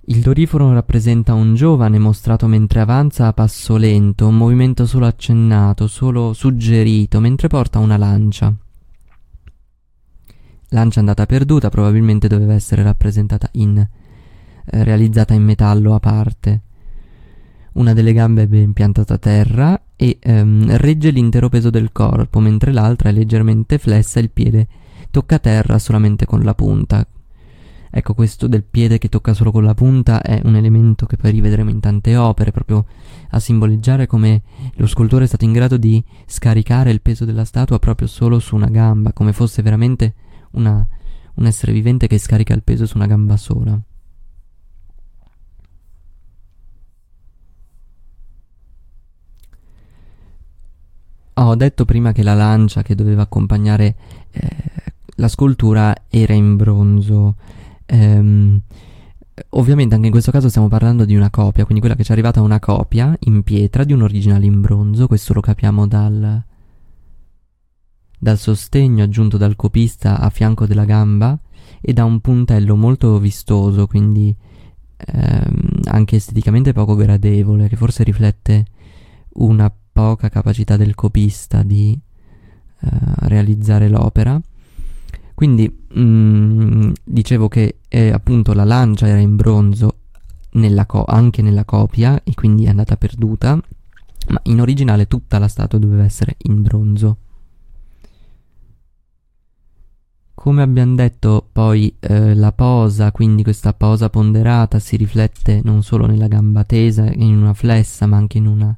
Il 0.05 0.21
doriforo 0.21 0.73
rappresenta 0.73 1.33
un 1.33 1.53
giovane 1.53 1.99
mostrato 1.99 2.47
mentre 2.47 2.81
avanza 2.81 3.27
a 3.27 3.33
passo 3.33 3.77
lento, 3.77 4.27
un 4.27 4.35
movimento 4.35 4.85
solo 4.85 5.05
accennato, 5.05 5.87
solo 5.87 6.33
suggerito, 6.33 7.19
mentre 7.19 7.47
porta 7.47 7.79
una 7.79 7.97
lancia. 7.97 8.53
Lancia 10.69 10.99
andata 10.99 11.25
perduta 11.25 11.69
probabilmente 11.69 12.27
doveva 12.27 12.53
essere 12.53 12.81
rappresentata 12.81 13.47
in 13.53 13.77
eh, 13.77 14.83
realizzata 14.83 15.33
in 15.33 15.43
metallo 15.43 15.93
a 15.93 15.99
parte. 15.99 16.61
Una 17.73 17.93
delle 17.93 18.11
gambe 18.11 18.43
è 18.43 18.47
ben 18.47 18.73
piantata 18.73 19.13
a 19.13 19.17
terra 19.17 19.81
e 19.95 20.17
ehm, 20.19 20.75
regge 20.77 21.09
l'intero 21.09 21.47
peso 21.47 21.69
del 21.69 21.91
corpo, 21.93 22.39
mentre 22.39 22.73
l'altra 22.73 23.09
è 23.09 23.11
leggermente 23.13 23.77
flessa 23.77 24.19
e 24.19 24.23
il 24.23 24.29
piede 24.29 24.67
tocca 25.09 25.39
terra 25.39 25.79
solamente 25.79 26.25
con 26.25 26.41
la 26.41 26.53
punta. 26.53 27.05
Ecco, 27.93 28.13
questo 28.13 28.47
del 28.47 28.63
piede 28.63 28.97
che 28.97 29.09
tocca 29.09 29.33
solo 29.33 29.51
con 29.51 29.63
la 29.63 29.73
punta 29.73 30.21
è 30.21 30.41
un 30.43 30.55
elemento 30.55 31.05
che 31.05 31.17
poi 31.17 31.31
rivedremo 31.31 31.69
in 31.69 31.79
tante 31.79 32.15
opere, 32.15 32.51
proprio 32.51 32.85
a 33.31 33.39
simboleggiare 33.39 34.07
come 34.07 34.41
lo 34.75 34.87
scultore 34.87 35.25
è 35.25 35.27
stato 35.27 35.45
in 35.45 35.51
grado 35.53 35.77
di 35.77 36.03
scaricare 36.25 36.91
il 36.91 37.01
peso 37.01 37.25
della 37.25 37.45
statua 37.45 37.79
proprio 37.79 38.07
solo 38.07 38.39
su 38.39 38.55
una 38.55 38.69
gamba, 38.69 39.13
come 39.13 39.33
fosse 39.33 39.61
veramente 39.61 40.13
una, 40.51 40.85
un 41.35 41.45
essere 41.45 41.73
vivente 41.73 42.07
che 42.07 42.17
scarica 42.17 42.53
il 42.53 42.63
peso 42.63 42.85
su 42.85 42.97
una 42.97 43.07
gamba 43.07 43.35
sola. 43.37 43.79
Ho 51.43 51.55
detto 51.55 51.85
prima 51.85 52.11
che 52.11 52.23
la 52.23 52.33
lancia 52.33 52.81
che 52.81 52.95
doveva 52.95 53.23
accompagnare 53.23 53.95
eh, 54.31 54.49
la 55.15 55.27
scultura 55.27 55.95
era 56.09 56.33
in 56.33 56.55
bronzo. 56.55 57.35
Ehm, 57.85 58.61
Ovviamente 59.49 59.95
anche 59.95 60.07
in 60.07 60.11
questo 60.11 60.31
caso 60.31 60.49
stiamo 60.49 60.67
parlando 60.67 61.05
di 61.05 61.15
una 61.15 61.29
copia, 61.29 61.63
quindi 61.63 61.79
quella 61.79 61.95
che 61.95 62.03
ci 62.03 62.09
è 62.09 62.13
arrivata 62.13 62.39
è 62.39 62.43
una 62.43 62.59
copia 62.59 63.15
in 63.21 63.43
pietra 63.43 63.83
di 63.83 63.93
un 63.93 64.01
originale 64.01 64.45
in 64.45 64.61
bronzo, 64.61 65.07
questo 65.07 65.33
lo 65.33 65.41
capiamo 65.41 65.87
dal, 65.87 66.43
dal 68.17 68.37
sostegno 68.37 69.03
aggiunto 69.03 69.37
dal 69.37 69.55
copista 69.55 70.19
a 70.19 70.29
fianco 70.29 70.65
della 70.67 70.85
gamba 70.85 71.37
e 71.81 71.93
da 71.93 72.05
un 72.05 72.19
puntello 72.19 72.75
molto 72.75 73.17
vistoso, 73.19 73.87
quindi 73.87 74.35
ehm, 74.97 75.81
anche 75.85 76.17
esteticamente 76.17 76.73
poco 76.73 76.95
gradevole, 76.95 77.67
che 77.67 77.75
forse 77.75 78.03
riflette 78.03 78.65
una 79.33 79.73
poca 79.91 80.29
capacità 80.29 80.77
del 80.77 80.95
copista 80.95 81.63
di 81.63 81.97
eh, 82.81 82.89
realizzare 83.27 83.87
l'opera. 83.89 84.39
Quindi 85.33 85.67
mh, 85.93 86.01
mm, 86.01 86.91
dicevo 87.03 87.47
che 87.47 87.77
eh, 87.87 88.11
appunto 88.11 88.53
la 88.53 88.63
lancia 88.63 89.07
era 89.07 89.19
in 89.19 89.35
bronzo 89.35 89.95
nella 90.51 90.85
co- 90.85 91.05
anche 91.05 91.41
nella 91.41 91.65
copia 91.65 92.21
e 92.23 92.33
quindi 92.33 92.65
è 92.65 92.69
andata 92.69 92.97
perduta, 92.97 93.55
ma 94.29 94.39
in 94.43 94.61
originale 94.61 95.07
tutta 95.07 95.39
la 95.39 95.47
statua 95.47 95.79
doveva 95.79 96.03
essere 96.03 96.35
in 96.43 96.61
bronzo. 96.61 97.17
Come 100.33 100.63
abbiamo 100.63 100.95
detto, 100.95 101.47
poi 101.51 101.95
eh, 101.99 102.33
la 102.33 102.51
posa, 102.51 103.11
quindi 103.11 103.43
questa 103.43 103.73
posa 103.73 104.09
ponderata, 104.09 104.79
si 104.79 104.95
riflette 104.95 105.61
non 105.63 105.83
solo 105.83 106.07
nella 106.07 106.27
gamba 106.27 106.63
tesa, 106.63 107.05
in 107.11 107.37
una 107.37 107.53
flessa, 107.53 108.07
ma 108.07 108.17
anche 108.17 108.39
in 108.39 108.47
una 108.47 108.75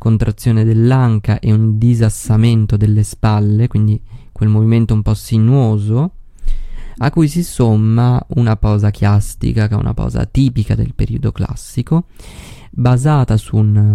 contrazione 0.00 0.64
dell'anca 0.64 1.40
e 1.40 1.52
un 1.52 1.76
disassamento 1.76 2.78
delle 2.78 3.02
spalle, 3.02 3.68
quindi 3.68 4.00
quel 4.32 4.48
movimento 4.48 4.94
un 4.94 5.02
po' 5.02 5.12
sinuoso, 5.12 6.12
a 6.96 7.10
cui 7.10 7.28
si 7.28 7.44
somma 7.44 8.18
una 8.28 8.56
posa 8.56 8.90
chiastica, 8.90 9.68
che 9.68 9.74
è 9.74 9.76
una 9.76 9.92
posa 9.92 10.24
tipica 10.24 10.74
del 10.74 10.94
periodo 10.94 11.32
classico, 11.32 12.06
basata 12.70 13.36
su, 13.36 13.56
un, 13.56 13.94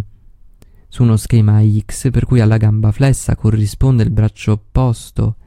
su 0.88 1.02
uno 1.02 1.18
schema 1.18 1.60
X, 1.66 2.12
per 2.12 2.26
cui 2.26 2.40
alla 2.40 2.58
gamba 2.58 2.92
flessa 2.92 3.36
corrisponde 3.36 4.04
il 4.04 4.12
braccio 4.12 4.52
opposto 4.52 5.38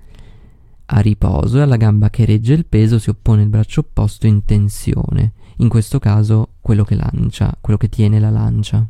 a 0.87 0.99
riposo 0.99 1.59
e 1.59 1.61
alla 1.61 1.77
gamba 1.77 2.11
che 2.11 2.25
regge 2.25 2.55
il 2.55 2.67
peso 2.67 2.99
si 2.99 3.11
oppone 3.11 3.43
il 3.43 3.49
braccio 3.49 3.81
opposto 3.81 4.27
in 4.27 4.45
tensione, 4.45 5.35
in 5.59 5.69
questo 5.69 6.01
caso 6.01 6.55
quello 6.61 6.83
che 6.83 6.97
lancia, 6.97 7.57
quello 7.61 7.79
che 7.79 7.89
tiene 7.89 8.19
la 8.19 8.31
lancia. 8.31 8.85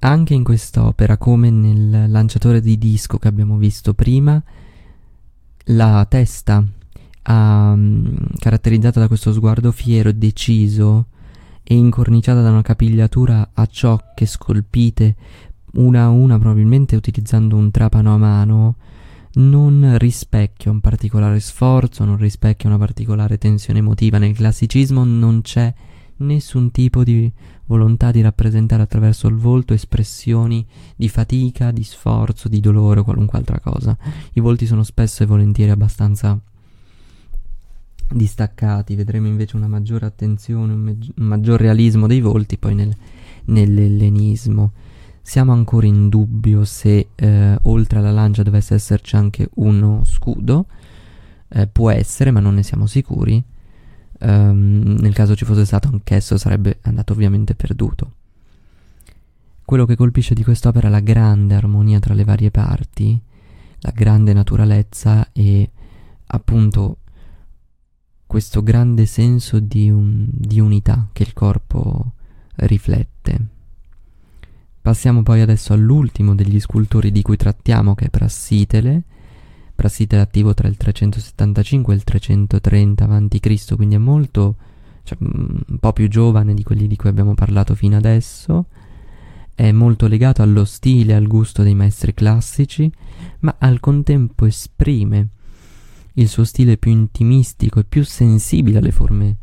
Anche 0.00 0.34
in 0.34 0.44
quest'opera, 0.44 1.16
come 1.16 1.50
nel 1.50 2.10
lanciatore 2.10 2.60
di 2.60 2.78
disco 2.78 3.18
che 3.18 3.26
abbiamo 3.26 3.56
visto 3.56 3.94
prima, 3.94 4.40
la 5.70 6.06
testa 6.08 6.64
um, 7.26 8.16
caratterizzata 8.38 9.00
da 9.00 9.08
questo 9.08 9.32
sguardo 9.32 9.72
fiero, 9.72 10.12
deciso 10.12 11.06
e 11.64 11.74
incorniciata 11.74 12.42
da 12.42 12.50
una 12.50 12.62
capigliatura 12.62 13.50
a 13.52 13.66
ciocche 13.66 14.24
scolpite 14.24 15.16
una 15.74 16.04
a 16.04 16.08
una, 16.08 16.38
probabilmente 16.38 16.96
utilizzando 16.96 17.56
un 17.56 17.70
trapano 17.70 18.14
a 18.14 18.16
mano, 18.16 18.76
non 19.34 19.96
rispecchia 19.98 20.70
un 20.70 20.80
particolare 20.80 21.40
sforzo, 21.40 22.04
non 22.04 22.16
rispecchia 22.16 22.68
una 22.68 22.78
particolare 22.78 23.36
tensione 23.36 23.80
emotiva. 23.80 24.18
Nel 24.18 24.34
classicismo 24.34 25.04
non 25.04 25.42
c'è 25.42 25.72
nessun 26.18 26.70
tipo 26.70 27.04
di 27.04 27.30
volontà 27.68 28.10
di 28.10 28.20
rappresentare 28.20 28.82
attraverso 28.82 29.28
il 29.28 29.36
volto 29.36 29.74
espressioni 29.74 30.66
di 30.96 31.08
fatica, 31.08 31.70
di 31.70 31.84
sforzo, 31.84 32.48
di 32.48 32.60
dolore 32.60 33.00
o 33.00 33.04
qualunque 33.04 33.38
altra 33.38 33.60
cosa. 33.60 33.96
I 34.32 34.40
volti 34.40 34.66
sono 34.66 34.82
spesso 34.82 35.22
e 35.22 35.26
volentieri 35.26 35.70
abbastanza 35.70 36.38
distaccati, 38.10 38.94
vedremo 38.94 39.26
invece 39.26 39.56
una 39.56 39.68
maggiore 39.68 40.06
attenzione, 40.06 40.72
un, 40.72 40.80
me- 40.80 40.98
un 41.16 41.26
maggior 41.26 41.60
realismo 41.60 42.06
dei 42.06 42.20
volti 42.20 42.56
poi 42.56 42.74
nel, 42.74 42.94
nell'ellenismo. 43.46 44.72
Siamo 45.20 45.52
ancora 45.52 45.86
in 45.86 46.08
dubbio 46.08 46.64
se 46.64 47.08
eh, 47.14 47.58
oltre 47.62 47.98
alla 47.98 48.12
lancia 48.12 48.42
dovesse 48.42 48.74
esserci 48.74 49.14
anche 49.14 49.50
uno 49.56 50.02
scudo. 50.04 50.66
Eh, 51.50 51.66
può 51.66 51.90
essere, 51.90 52.30
ma 52.30 52.40
non 52.40 52.54
ne 52.54 52.62
siamo 52.62 52.86
sicuri. 52.86 53.44
Um, 54.20 54.96
nel 54.98 55.14
caso 55.14 55.36
ci 55.36 55.44
fosse 55.44 55.64
stato 55.64 55.88
anch'esso 55.88 56.36
sarebbe 56.36 56.78
andato 56.82 57.12
ovviamente 57.12 57.54
perduto. 57.54 58.14
Quello 59.64 59.84
che 59.86 59.96
colpisce 59.96 60.34
di 60.34 60.42
quest'opera 60.42 60.88
è 60.88 60.90
la 60.90 61.00
grande 61.00 61.54
armonia 61.54 61.98
tra 62.00 62.14
le 62.14 62.24
varie 62.24 62.50
parti, 62.50 63.20
la 63.80 63.92
grande 63.94 64.32
naturalezza 64.32 65.28
e 65.32 65.70
appunto 66.26 66.98
questo 68.26 68.62
grande 68.62 69.06
senso 69.06 69.60
di, 69.60 69.88
un, 69.90 70.26
di 70.30 70.58
unità 70.58 71.08
che 71.12 71.22
il 71.22 71.32
corpo 71.32 72.12
riflette. 72.56 73.46
Passiamo 74.80 75.22
poi 75.22 75.42
adesso 75.42 75.72
all'ultimo 75.74 76.34
degli 76.34 76.58
scultori 76.60 77.12
di 77.12 77.22
cui 77.22 77.36
trattiamo, 77.36 77.94
che 77.94 78.06
è 78.06 78.10
Prassitele. 78.10 79.02
Prassitele 79.78 80.22
attivo 80.22 80.54
tra 80.54 80.66
il 80.66 80.76
375 80.76 81.92
e 81.92 81.96
il 81.96 82.02
330 82.02 83.04
a.C., 83.04 83.76
quindi 83.76 83.94
è 83.94 83.98
molto, 83.98 84.56
cioè, 85.04 85.16
mm, 85.22 85.56
un 85.68 85.78
po' 85.78 85.92
più 85.92 86.08
giovane 86.08 86.52
di 86.52 86.64
quelli 86.64 86.88
di 86.88 86.96
cui 86.96 87.08
abbiamo 87.08 87.34
parlato 87.34 87.76
fino 87.76 87.96
adesso. 87.96 88.64
È 89.54 89.70
molto 89.70 90.08
legato 90.08 90.42
allo 90.42 90.64
stile 90.64 91.12
e 91.12 91.14
al 91.14 91.28
gusto 91.28 91.62
dei 91.62 91.76
maestri 91.76 92.12
classici, 92.12 92.90
ma 93.38 93.54
al 93.60 93.78
contempo 93.78 94.46
esprime 94.46 95.28
il 96.14 96.26
suo 96.26 96.42
stile 96.42 96.76
più 96.76 96.90
intimistico 96.90 97.78
e 97.78 97.84
più 97.84 98.02
sensibile 98.02 98.78
alle 98.78 98.90
forme, 98.90 99.36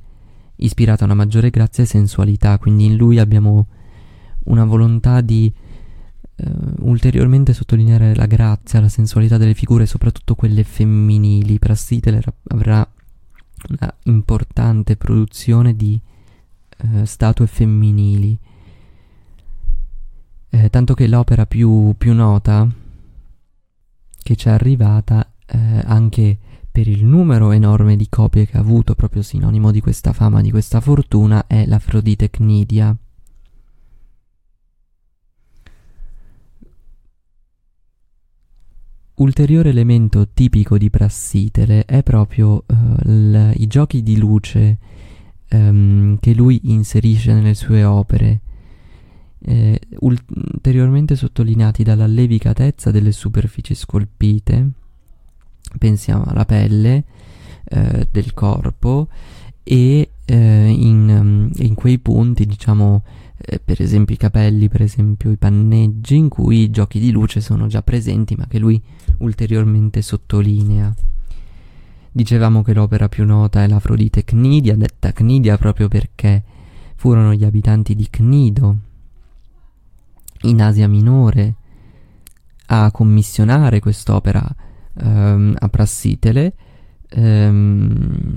ispirato 0.57 1.03
a 1.03 1.05
una 1.05 1.15
maggiore 1.15 1.49
grazia 1.49 1.83
e 1.83 1.87
sensualità, 1.87 2.57
quindi 2.59 2.83
in 2.83 2.97
lui 2.97 3.19
abbiamo 3.19 3.67
una 4.43 4.65
volontà 4.65 5.21
di 5.21 5.49
eh, 6.37 6.51
ulteriormente 6.79 7.53
sottolineare 7.53 8.13
la 8.15 8.25
grazia, 8.25 8.81
la 8.81 8.89
sensualità 8.89 9.37
delle 9.37 9.53
figure, 9.53 9.85
soprattutto 9.85 10.35
quelle 10.35 10.63
femminili. 10.63 11.59
Prassitele 11.59 12.21
avrà 12.47 12.87
una 13.69 13.93
importante 14.03 14.95
produzione 14.95 15.75
di 15.75 15.99
eh, 16.77 17.05
statue 17.05 17.47
femminili. 17.47 18.37
Eh, 20.49 20.69
tanto 20.69 20.93
che 20.93 21.07
l'opera 21.07 21.45
più, 21.45 21.95
più, 21.97 22.13
nota 22.13 22.67
che 24.23 24.35
ci 24.35 24.47
è 24.47 24.51
arrivata 24.51 25.29
eh, 25.45 25.57
anche 25.85 26.37
per 26.71 26.87
il 26.87 27.05
numero 27.05 27.51
enorme 27.51 27.95
di 27.95 28.07
copie 28.09 28.45
che 28.45 28.57
ha 28.57 28.59
avuto, 28.59 28.95
proprio 28.95 29.21
sinonimo 29.21 29.71
di 29.71 29.81
questa 29.81 30.11
fama, 30.11 30.41
di 30.41 30.51
questa 30.51 30.81
fortuna, 30.81 31.47
è 31.47 31.65
l'Afrodite 31.65 32.29
Cnidia. 32.29 32.95
Ulteriore 39.15 39.69
elemento 39.69 40.27
tipico 40.33 40.77
di 40.77 40.89
Prassitele 40.89 41.85
è 41.85 42.03
proprio 42.03 42.63
uh, 42.65 42.75
l- 43.03 43.53
i 43.55 43.67
giochi 43.67 44.03
di 44.03 44.17
luce 44.17 44.77
um, 45.51 46.17
che 46.19 46.33
lui 46.33 46.59
inserisce 46.65 47.33
nelle 47.33 47.53
sue 47.53 47.85
opere, 47.85 48.39
eh, 49.45 49.79
ulteriormente 49.99 51.15
sottolineati 51.15 51.83
dalla 51.83 52.07
levicatezza 52.07 52.91
delle 52.91 53.11
superfici 53.11 53.73
scolpite, 53.73 54.69
pensiamo 55.77 56.23
alla 56.25 56.45
pelle 56.45 57.03
eh, 57.63 58.07
del 58.11 58.33
corpo 58.33 59.07
e 59.63 60.09
eh, 60.25 60.67
in, 60.67 61.51
in, 61.53 61.73
quei 61.73 61.99
punti, 61.99 62.45
diciamo, 62.45 63.03
eh, 63.47 63.59
per 63.63 63.79
esempio 63.81 64.15
i 64.15 64.17
capelli, 64.17 64.67
per 64.67 64.81
esempio 64.81 65.29
i 65.29 65.37
panneggi, 65.37 66.15
in 66.15 66.29
cui 66.29 66.61
i 66.61 66.71
giochi 66.71 66.99
di 66.99 67.11
luce 67.11 67.41
sono 67.41 67.67
già 67.67 67.83
presenti, 67.83 68.35
ma 68.35 68.47
che 68.47 68.57
lui 68.57 68.81
ulteriormente 69.19 70.01
sottolinea. 70.01 70.93
Dicevamo 72.11 72.63
che 72.63 72.73
l'opera 72.73 73.07
più 73.07 73.25
nota 73.25 73.61
è 73.61 73.67
l'Afrodite 73.67 74.23
Cnidia, 74.23 74.75
detta 74.75 75.11
Cnidia 75.11 75.57
proprio 75.57 75.87
perché 75.87 76.43
furono 76.95 77.33
gli 77.33 77.43
abitanti 77.43 77.93
di 77.93 78.07
Cnido, 78.09 78.77
in 80.41 80.61
Asia 80.61 80.87
Minore, 80.87 81.55
a 82.67 82.89
commissionare 82.89 83.79
quest'opera 83.79 84.43
ehm, 84.97 85.55
a 85.59 85.69
Prassitele. 85.69 86.53
Ehm, 87.09 88.35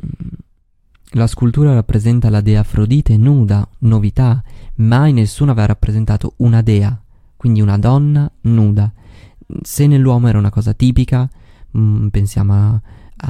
la 1.13 1.27
scultura 1.27 1.73
rappresenta 1.73 2.29
la 2.29 2.43
dea 2.43 2.61
Afrodite 2.61 3.17
nuda, 3.17 3.67
novità, 3.79 4.43
mai 4.79 5.13
nessuno 5.13 5.51
aveva 5.51 5.69
rappresentato 5.69 6.35
una 6.39 6.61
dea, 6.63 7.01
quindi 7.37 7.61
una 7.61 7.79
donna 7.79 8.31
nuda. 8.43 8.93
Se 9.63 9.87
nell'uomo 9.87 10.29
era 10.29 10.39
una 10.39 10.51
cosa 10.51 10.73
tipica, 10.73 11.29
mh, 11.71 11.81
mm, 11.81 12.07
pensiamo 12.09 12.53
a, 12.53 12.81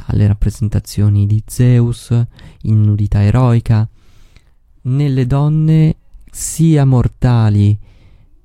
alle 0.07 0.27
rappresentazioni 0.27 1.25
di 1.25 1.41
Zeus 1.45 2.13
in 2.63 2.81
nudità 2.81 3.23
eroica, 3.23 3.87
nelle 4.81 5.27
donne 5.27 5.95
sia 6.29 6.85
mortali, 6.85 7.77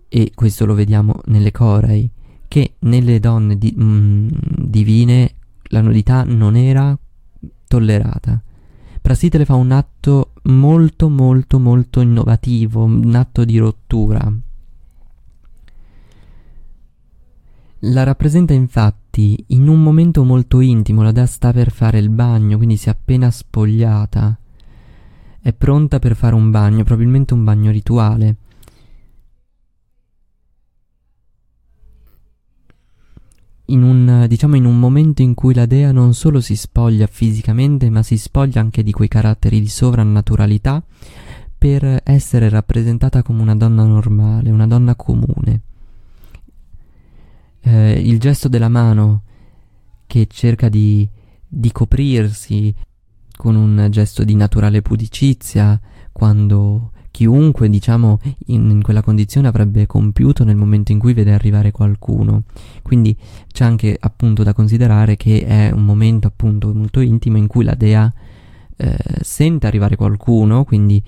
e 0.09 0.33
questo 0.35 0.65
lo 0.65 0.75
vediamo 0.75 1.21
nelle 1.27 1.51
Corei, 1.51 2.09
che 2.49 2.75
nelle 2.81 3.19
donne 3.21 3.59
di, 3.59 3.73
mh, 3.77 3.85
mm, 3.85 4.29
divine 4.59 5.35
la 5.69 5.81
nudità 5.81 6.25
non 6.25 6.57
era 6.57 6.97
tollerata. 7.67 8.41
Prassitele 9.01 9.45
fa 9.45 9.55
un 9.55 9.73
atto 9.73 10.34
molto 10.45 11.09
molto 11.09 11.59
molto 11.59 12.01
innovativo, 12.01 12.85
un 12.85 13.15
atto 13.15 13.45
di 13.45 13.59
rottura. 13.59 14.33
La 17.87 18.03
rappresenta 18.03 18.55
infatti 18.55 19.45
in 19.49 19.69
un 19.69 19.83
momento 19.83 20.25
molto 20.25 20.61
intimo, 20.61 21.03
la 21.03 21.13
dea 21.13 21.27
sta 21.27 21.53
per 21.53 21.71
fare 21.71 21.99
il 21.99 22.09
bagno, 22.09 22.57
quindi 22.57 22.77
si 22.77 22.89
è 22.89 22.93
appena 22.93 23.31
spogliata, 23.31 24.39
è 25.41 25.53
pronta 25.53 25.99
per 25.99 26.17
fare 26.17 26.35
un 26.35 26.51
bagno, 26.51 26.85
probabilmente 26.85 27.35
un 27.35 27.45
bagno 27.45 27.71
rituale. 27.71 28.37
Un, 34.25 34.29
diciamo, 34.29 34.57
in 34.57 34.65
un 34.65 34.79
momento 34.79 35.23
in 35.23 35.35
cui 35.35 35.55
la 35.55 35.67
dea 35.67 35.93
non 35.93 36.15
solo 36.15 36.41
si 36.41 36.57
spoglia 36.57 37.07
fisicamente, 37.07 37.89
ma 37.91 38.03
si 38.03 38.17
spoglia 38.19 38.61
anche 38.61 38.83
di 38.83 38.93
quei 38.93 39.09
caratteri 39.09 39.61
di 39.61 39.69
sovrannaturalità 39.69 40.83
per 41.57 42.01
essere 42.05 42.49
rappresentata 42.49 43.23
come 43.23 43.43
una 43.43 43.55
donna 43.55 43.85
normale, 43.85 44.51
una 44.51 44.67
donna 44.67 44.95
comune. 44.95 45.61
Eh, 47.61 47.93
il 47.93 48.19
gesto 48.21 48.49
della 48.49 48.69
mano 48.69 49.23
che 50.07 50.27
cerca 50.29 50.69
di, 50.69 51.09
di 51.47 51.73
coprirsi 51.73 52.75
con 53.37 53.57
un 53.57 53.89
gesto 53.91 54.23
di 54.23 54.35
naturale 54.35 54.83
pudicizia 54.83 55.81
quando 56.13 56.93
chiunque, 57.15 57.71
diciamo, 57.71 58.19
in, 58.47 58.69
in, 58.71 58.83
quella 58.83 59.01
condizione 59.01 59.47
avrebbe 59.47 59.87
compiuto 59.87 60.43
nel 60.43 60.57
momento 60.57 60.91
in 60.91 60.99
cui 60.99 61.13
vede 61.13 61.33
arrivare 61.33 61.71
qualcuno. 61.71 62.43
Quindi 62.83 63.17
c'è 63.53 63.65
anche 63.65 63.97
appunto 64.01 64.43
da 64.43 64.53
considerare 64.53 65.17
che 65.17 65.47
è 65.47 65.71
un 65.71 65.85
momento 65.85 66.27
appunto 66.27 66.75
molto 66.75 66.99
intimo 66.99 67.37
in 67.37 67.47
cui 67.47 67.63
la 67.63 67.77
dea 67.77 68.13
eh, 68.77 68.97
sente 69.21 69.69
arrivare 69.69 69.95
qualcuno, 69.95 70.65
quindi 70.65 71.01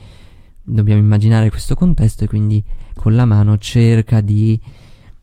dobbiamo 0.62 1.01
immaginare 1.01 1.51
questo 1.51 1.75
contesto 1.75 2.23
e 2.23 2.29
quindi 2.29 2.62
con 2.95 3.16
la 3.16 3.25
mano 3.25 3.59
cerca 3.59 4.21
di, 4.21 4.57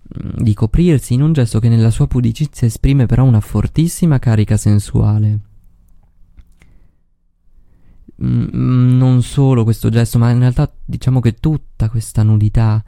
di 0.01 0.53
coprirsi 0.53 1.13
in 1.13 1.21
un 1.21 1.31
gesto 1.31 1.59
che 1.59 1.69
nella 1.69 1.91
sua 1.91 2.07
pudicizia 2.07 2.67
esprime 2.67 3.05
però 3.05 3.23
una 3.23 3.39
fortissima 3.39 4.19
carica 4.19 4.57
sensuale. 4.57 5.39
Mm, 8.23 8.97
non 8.97 9.21
solo 9.21 9.63
questo 9.63 9.89
gesto, 9.89 10.17
ma 10.17 10.29
in 10.29 10.39
realtà 10.39 10.71
diciamo 10.85 11.19
che 11.19 11.33
tutta 11.35 11.89
questa 11.89 12.23
nudità 12.23 12.83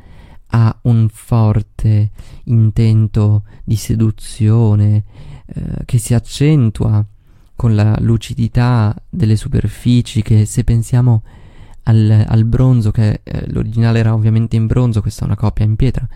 ha 0.48 0.80
un 0.84 1.08
forte 1.10 2.12
intento 2.45 3.43
di 3.63 3.76
seduzione 3.76 5.04
eh, 5.48 5.86
che 5.86 5.98
si 5.98 6.13
accentua 6.13 7.06
con 7.56 7.76
la 7.76 7.98
lucidità 8.00 8.95
delle 9.10 9.36
superfici 9.36 10.21
che 10.21 10.45
se 10.45 10.63
pensiamo 10.63 11.24
al, 11.84 12.26
al 12.28 12.45
bronzo 12.45 12.91
che 12.91 13.21
eh, 13.24 13.52
l'originale 13.52 14.00
era 14.00 14.13
ovviamente 14.13 14.56
in 14.56 14.67
bronzo 14.67 15.02
questa 15.02 15.24
è 15.24 15.26
una 15.26 15.36
copia 15.36 15.65
in 15.65 15.76
pietra 15.76 16.08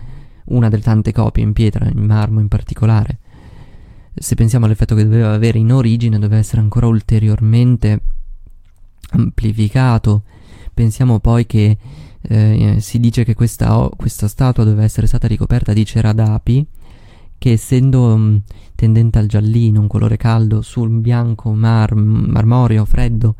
una 0.50 0.68
delle 0.68 0.82
tante 0.82 1.12
copie 1.12 1.42
in 1.42 1.52
pietra 1.52 1.88
in 1.88 2.04
marmo 2.04 2.40
in 2.40 2.48
particolare. 2.48 3.18
Se 4.14 4.34
pensiamo 4.34 4.66
all'effetto 4.66 4.94
che 4.94 5.04
doveva 5.04 5.32
avere 5.32 5.58
in 5.58 5.72
origine 5.72 6.18
doveva 6.18 6.40
essere 6.40 6.60
ancora 6.60 6.86
ulteriormente 6.86 8.00
amplificato. 9.10 10.22
Pensiamo 10.72 11.20
poi 11.20 11.46
che 11.46 11.76
eh, 12.22 12.76
si 12.80 13.00
dice 13.00 13.24
che 13.24 13.34
questa, 13.34 13.88
questa, 13.96 14.28
statua 14.28 14.64
doveva 14.64 14.84
essere 14.84 15.06
stata 15.06 15.26
ricoperta 15.26 15.72
di 15.72 15.84
cera 15.84 16.12
d'api, 16.12 16.66
che 17.38 17.52
essendo 17.52 18.16
mm, 18.16 18.36
tendente 18.74 19.18
al 19.18 19.26
giallino, 19.26 19.80
un 19.80 19.86
colore 19.86 20.16
caldo, 20.16 20.62
sul 20.62 20.90
bianco 20.90 21.52
mar- 21.52 21.94
marmoreo, 21.94 22.84
freddo, 22.84 23.36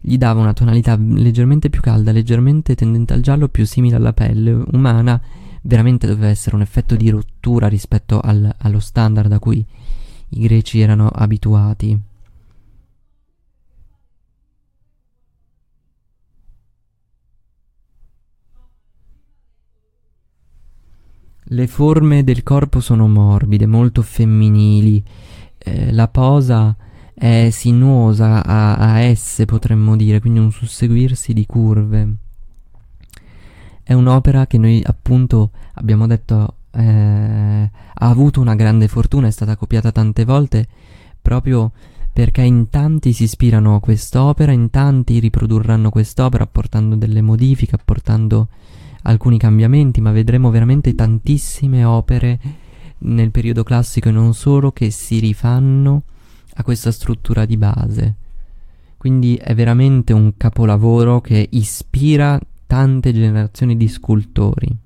gli 0.00 0.18
dava 0.18 0.40
una 0.40 0.52
tonalità 0.52 0.96
leggermente 0.96 1.70
più 1.70 1.80
calda, 1.80 2.12
leggermente 2.12 2.74
tendente 2.74 3.14
al 3.14 3.20
giallo, 3.20 3.48
più 3.48 3.64
simile 3.64 3.96
alla 3.96 4.12
pelle 4.12 4.62
umana. 4.72 5.20
Veramente 5.64 6.08
doveva 6.08 6.26
essere 6.26 6.56
un 6.56 6.62
effetto 6.62 6.96
di 6.96 7.08
rottura 7.08 7.68
rispetto 7.68 8.20
al, 8.20 8.52
allo 8.58 8.80
standard 8.80 9.30
a 9.30 9.38
cui 9.38 9.64
i 10.30 10.40
greci 10.40 10.80
erano 10.80 11.08
abituati. 11.08 11.98
Le 21.52 21.66
forme 21.66 22.24
del 22.24 22.42
corpo 22.42 22.80
sono 22.80 23.06
morbide, 23.08 23.66
molto 23.66 24.00
femminili. 24.00 25.04
Eh, 25.58 25.92
la 25.92 26.08
posa 26.08 26.74
è 27.12 27.50
sinuosa 27.50 28.42
a, 28.42 28.76
a 28.76 29.14
S, 29.14 29.42
potremmo 29.46 29.94
dire, 29.94 30.18
quindi 30.18 30.38
un 30.38 30.50
susseguirsi 30.50 31.34
di 31.34 31.44
curve. 31.44 32.14
È 33.82 33.92
un'opera 33.92 34.46
che 34.46 34.56
noi 34.56 34.82
appunto 34.82 35.50
abbiamo 35.74 36.06
detto 36.06 36.54
eh, 36.70 37.70
ha 37.92 38.08
avuto 38.08 38.40
una 38.40 38.54
grande 38.54 38.88
fortuna, 38.88 39.26
è 39.26 39.30
stata 39.30 39.54
copiata 39.54 39.92
tante 39.92 40.24
volte 40.24 40.66
proprio 41.20 41.72
perché 42.10 42.40
in 42.40 42.70
tanti 42.70 43.12
si 43.12 43.24
ispirano 43.24 43.74
a 43.74 43.80
quest'opera, 43.80 44.52
in 44.52 44.70
tanti 44.70 45.18
riprodurranno 45.18 45.90
quest'opera 45.90 46.44
apportando 46.44 46.96
delle 46.96 47.20
modifiche, 47.20 47.74
apportando 47.74 48.48
alcuni 49.02 49.38
cambiamenti, 49.38 50.00
ma 50.00 50.12
vedremo 50.12 50.50
veramente 50.50 50.94
tantissime 50.94 51.84
opere 51.84 52.38
nel 52.98 53.30
periodo 53.30 53.62
classico 53.62 54.08
e 54.08 54.12
non 54.12 54.34
solo 54.34 54.72
che 54.72 54.90
si 54.90 55.18
rifanno 55.18 56.02
a 56.54 56.62
questa 56.62 56.92
struttura 56.92 57.44
di 57.44 57.56
base. 57.56 58.14
Quindi 58.96 59.34
è 59.34 59.54
veramente 59.54 60.12
un 60.12 60.36
capolavoro 60.36 61.20
che 61.20 61.48
ispira 61.50 62.38
tante 62.66 63.12
generazioni 63.12 63.76
di 63.76 63.88
scultori. 63.88 64.76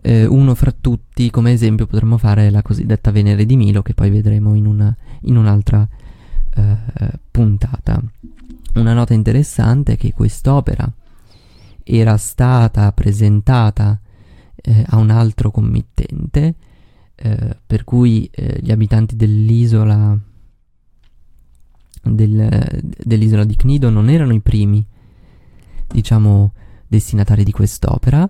Eh, 0.00 0.26
uno 0.26 0.54
fra 0.54 0.72
tutti, 0.72 1.30
come 1.30 1.52
esempio, 1.52 1.86
potremmo 1.86 2.18
fare 2.18 2.50
la 2.50 2.62
cosiddetta 2.62 3.10
Venere 3.10 3.46
di 3.46 3.56
Milo, 3.56 3.82
che 3.82 3.94
poi 3.94 4.10
vedremo 4.10 4.54
in, 4.54 4.66
una, 4.66 4.94
in 5.22 5.36
un'altra 5.36 5.86
eh, 6.54 7.10
puntata. 7.30 8.02
Una 8.74 8.92
nota 8.94 9.14
interessante 9.14 9.92
è 9.92 9.96
che 9.96 10.12
quest'opera 10.12 10.90
era 11.88 12.16
stata 12.16 12.92
presentata 12.92 13.98
eh, 14.54 14.84
a 14.88 14.96
un 14.96 15.10
altro 15.10 15.50
committente, 15.50 16.54
eh, 17.14 17.56
per 17.66 17.84
cui 17.84 18.28
eh, 18.30 18.58
gli 18.60 18.70
abitanti 18.70 19.16
dell'isola, 19.16 20.18
del, 22.02 22.82
dell'isola 23.02 23.44
di 23.44 23.56
Cnido 23.56 23.88
non 23.88 24.10
erano 24.10 24.34
i 24.34 24.40
primi, 24.40 24.84
diciamo, 25.86 26.52
destinatari 26.86 27.44
di 27.44 27.52
quest'opera, 27.52 28.28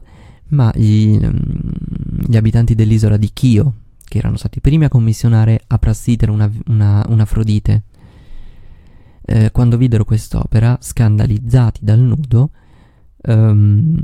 ma 0.50 0.72
gli, 0.74 1.18
gli 1.18 2.36
abitanti 2.36 2.74
dell'isola 2.74 3.16
di 3.16 3.30
Chio, 3.32 3.72
che 4.04 4.18
erano 4.18 4.36
stati 4.36 4.58
i 4.58 4.60
primi 4.60 4.84
a 4.84 4.88
commissionare 4.88 5.62
a 5.66 5.78
Prassiter 5.78 6.30
una, 6.30 6.50
una, 6.66 7.04
un'Afrodite. 7.08 7.82
Eh, 9.30 9.50
quando 9.50 9.76
videro 9.76 10.04
quest'opera, 10.04 10.78
scandalizzati 10.80 11.80
dal 11.82 11.98
nudo, 11.98 12.50
um, 13.22 13.96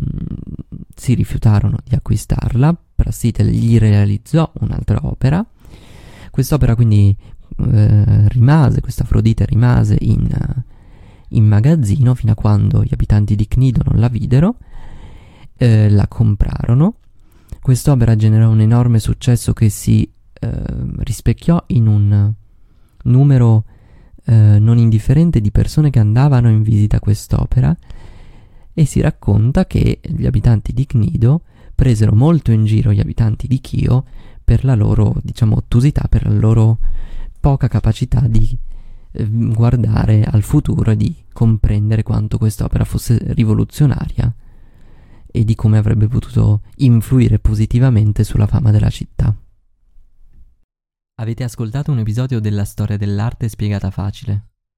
si 0.95 1.15
rifiutarono 1.15 1.79
di 1.85 1.95
acquistarla, 1.95 2.77
Prassite 2.95 3.45
gli 3.45 3.79
realizzò 3.79 4.51
un'altra 4.61 5.01
opera, 5.03 5.45
quest'opera 6.31 6.75
quindi 6.75 7.17
eh, 7.57 8.29
rimase, 8.29 8.81
questa 8.81 9.03
Afrodite 9.03 9.45
rimase 9.45 9.97
in, 10.01 10.29
in, 11.31 11.47
magazzino 11.47 12.15
fino 12.15 12.33
a 12.33 12.35
quando 12.37 12.83
gli 12.83 12.93
abitanti 12.93 13.35
di 13.35 13.49
Cnido 13.49 13.83
non 13.85 14.01
la 14.01 14.09
videro, 14.09 14.57
eh, 15.57 15.91
la 15.91 16.07
comprarono, 16.07 16.97
quest'opera 17.61 18.17
generò 18.17 18.49
un 18.49 18.61
enorme 18.61 18.99
successo 19.01 19.53
che 19.53 19.69
si 19.69 20.09
eh, 20.33 20.63
rispecchiò 20.99 21.63
in 21.69 21.87
un 21.87 22.33
numero 23.05 23.65
eh, 24.25 24.59
non 24.59 24.79
indifferente 24.79 25.41
di 25.41 25.51
persone 25.51 25.91
che 25.91 25.99
andavano 25.99 26.49
in 26.49 26.63
visita 26.63 26.97
a 26.97 27.01
quest'opera 27.01 27.77
e 28.75 28.85
si 28.85 29.01
racconta 29.01 29.67
che 29.67 30.01
gli 30.03 30.27
abitanti 30.27 30.73
di 30.73 30.85
Cnido 30.85 31.43
presero 31.75 32.13
molto 32.13 32.51
in 32.51 32.65
giro 32.65 32.93
gli 32.93 33.01
abitanti 33.01 33.47
di 33.47 33.61
Chio 33.61 34.05
per 34.45 34.65
la 34.65 34.75
loro, 34.75 35.15
diciamo, 35.23 35.57
ottusità, 35.57 36.07
per 36.09 36.27
la 36.27 36.35
loro 36.35 36.79
poca 37.41 37.69
capacità 37.69 38.21
di 38.21 38.57
eh, 39.13 39.29
guardare 39.29 40.25
al 40.25 40.43
futuro 40.43 40.91
e 40.91 40.97
di 40.97 41.15
comprendere 41.33 42.03
quanto 42.03 42.37
quest'opera 42.37 42.85
fosse 42.85 43.19
rivoluzionaria 43.33 44.35
e 45.27 45.45
di 45.45 45.55
come 45.55 45.79
avrebbe 45.79 46.09
potuto 46.09 46.63
influire 46.77 47.39
positivamente 47.39 48.25
sulla 48.25 48.47
fama 48.47 48.71
della 48.71 48.91
città. 48.91 49.35
Avete 51.17 51.45
ascoltato 51.45 51.93
un 51.93 52.01
episodio 52.01 52.41
della 52.41 52.65
storia 52.65 52.97
dell'arte 52.97 53.49
spiegata 53.49 53.91
facile 53.91 54.54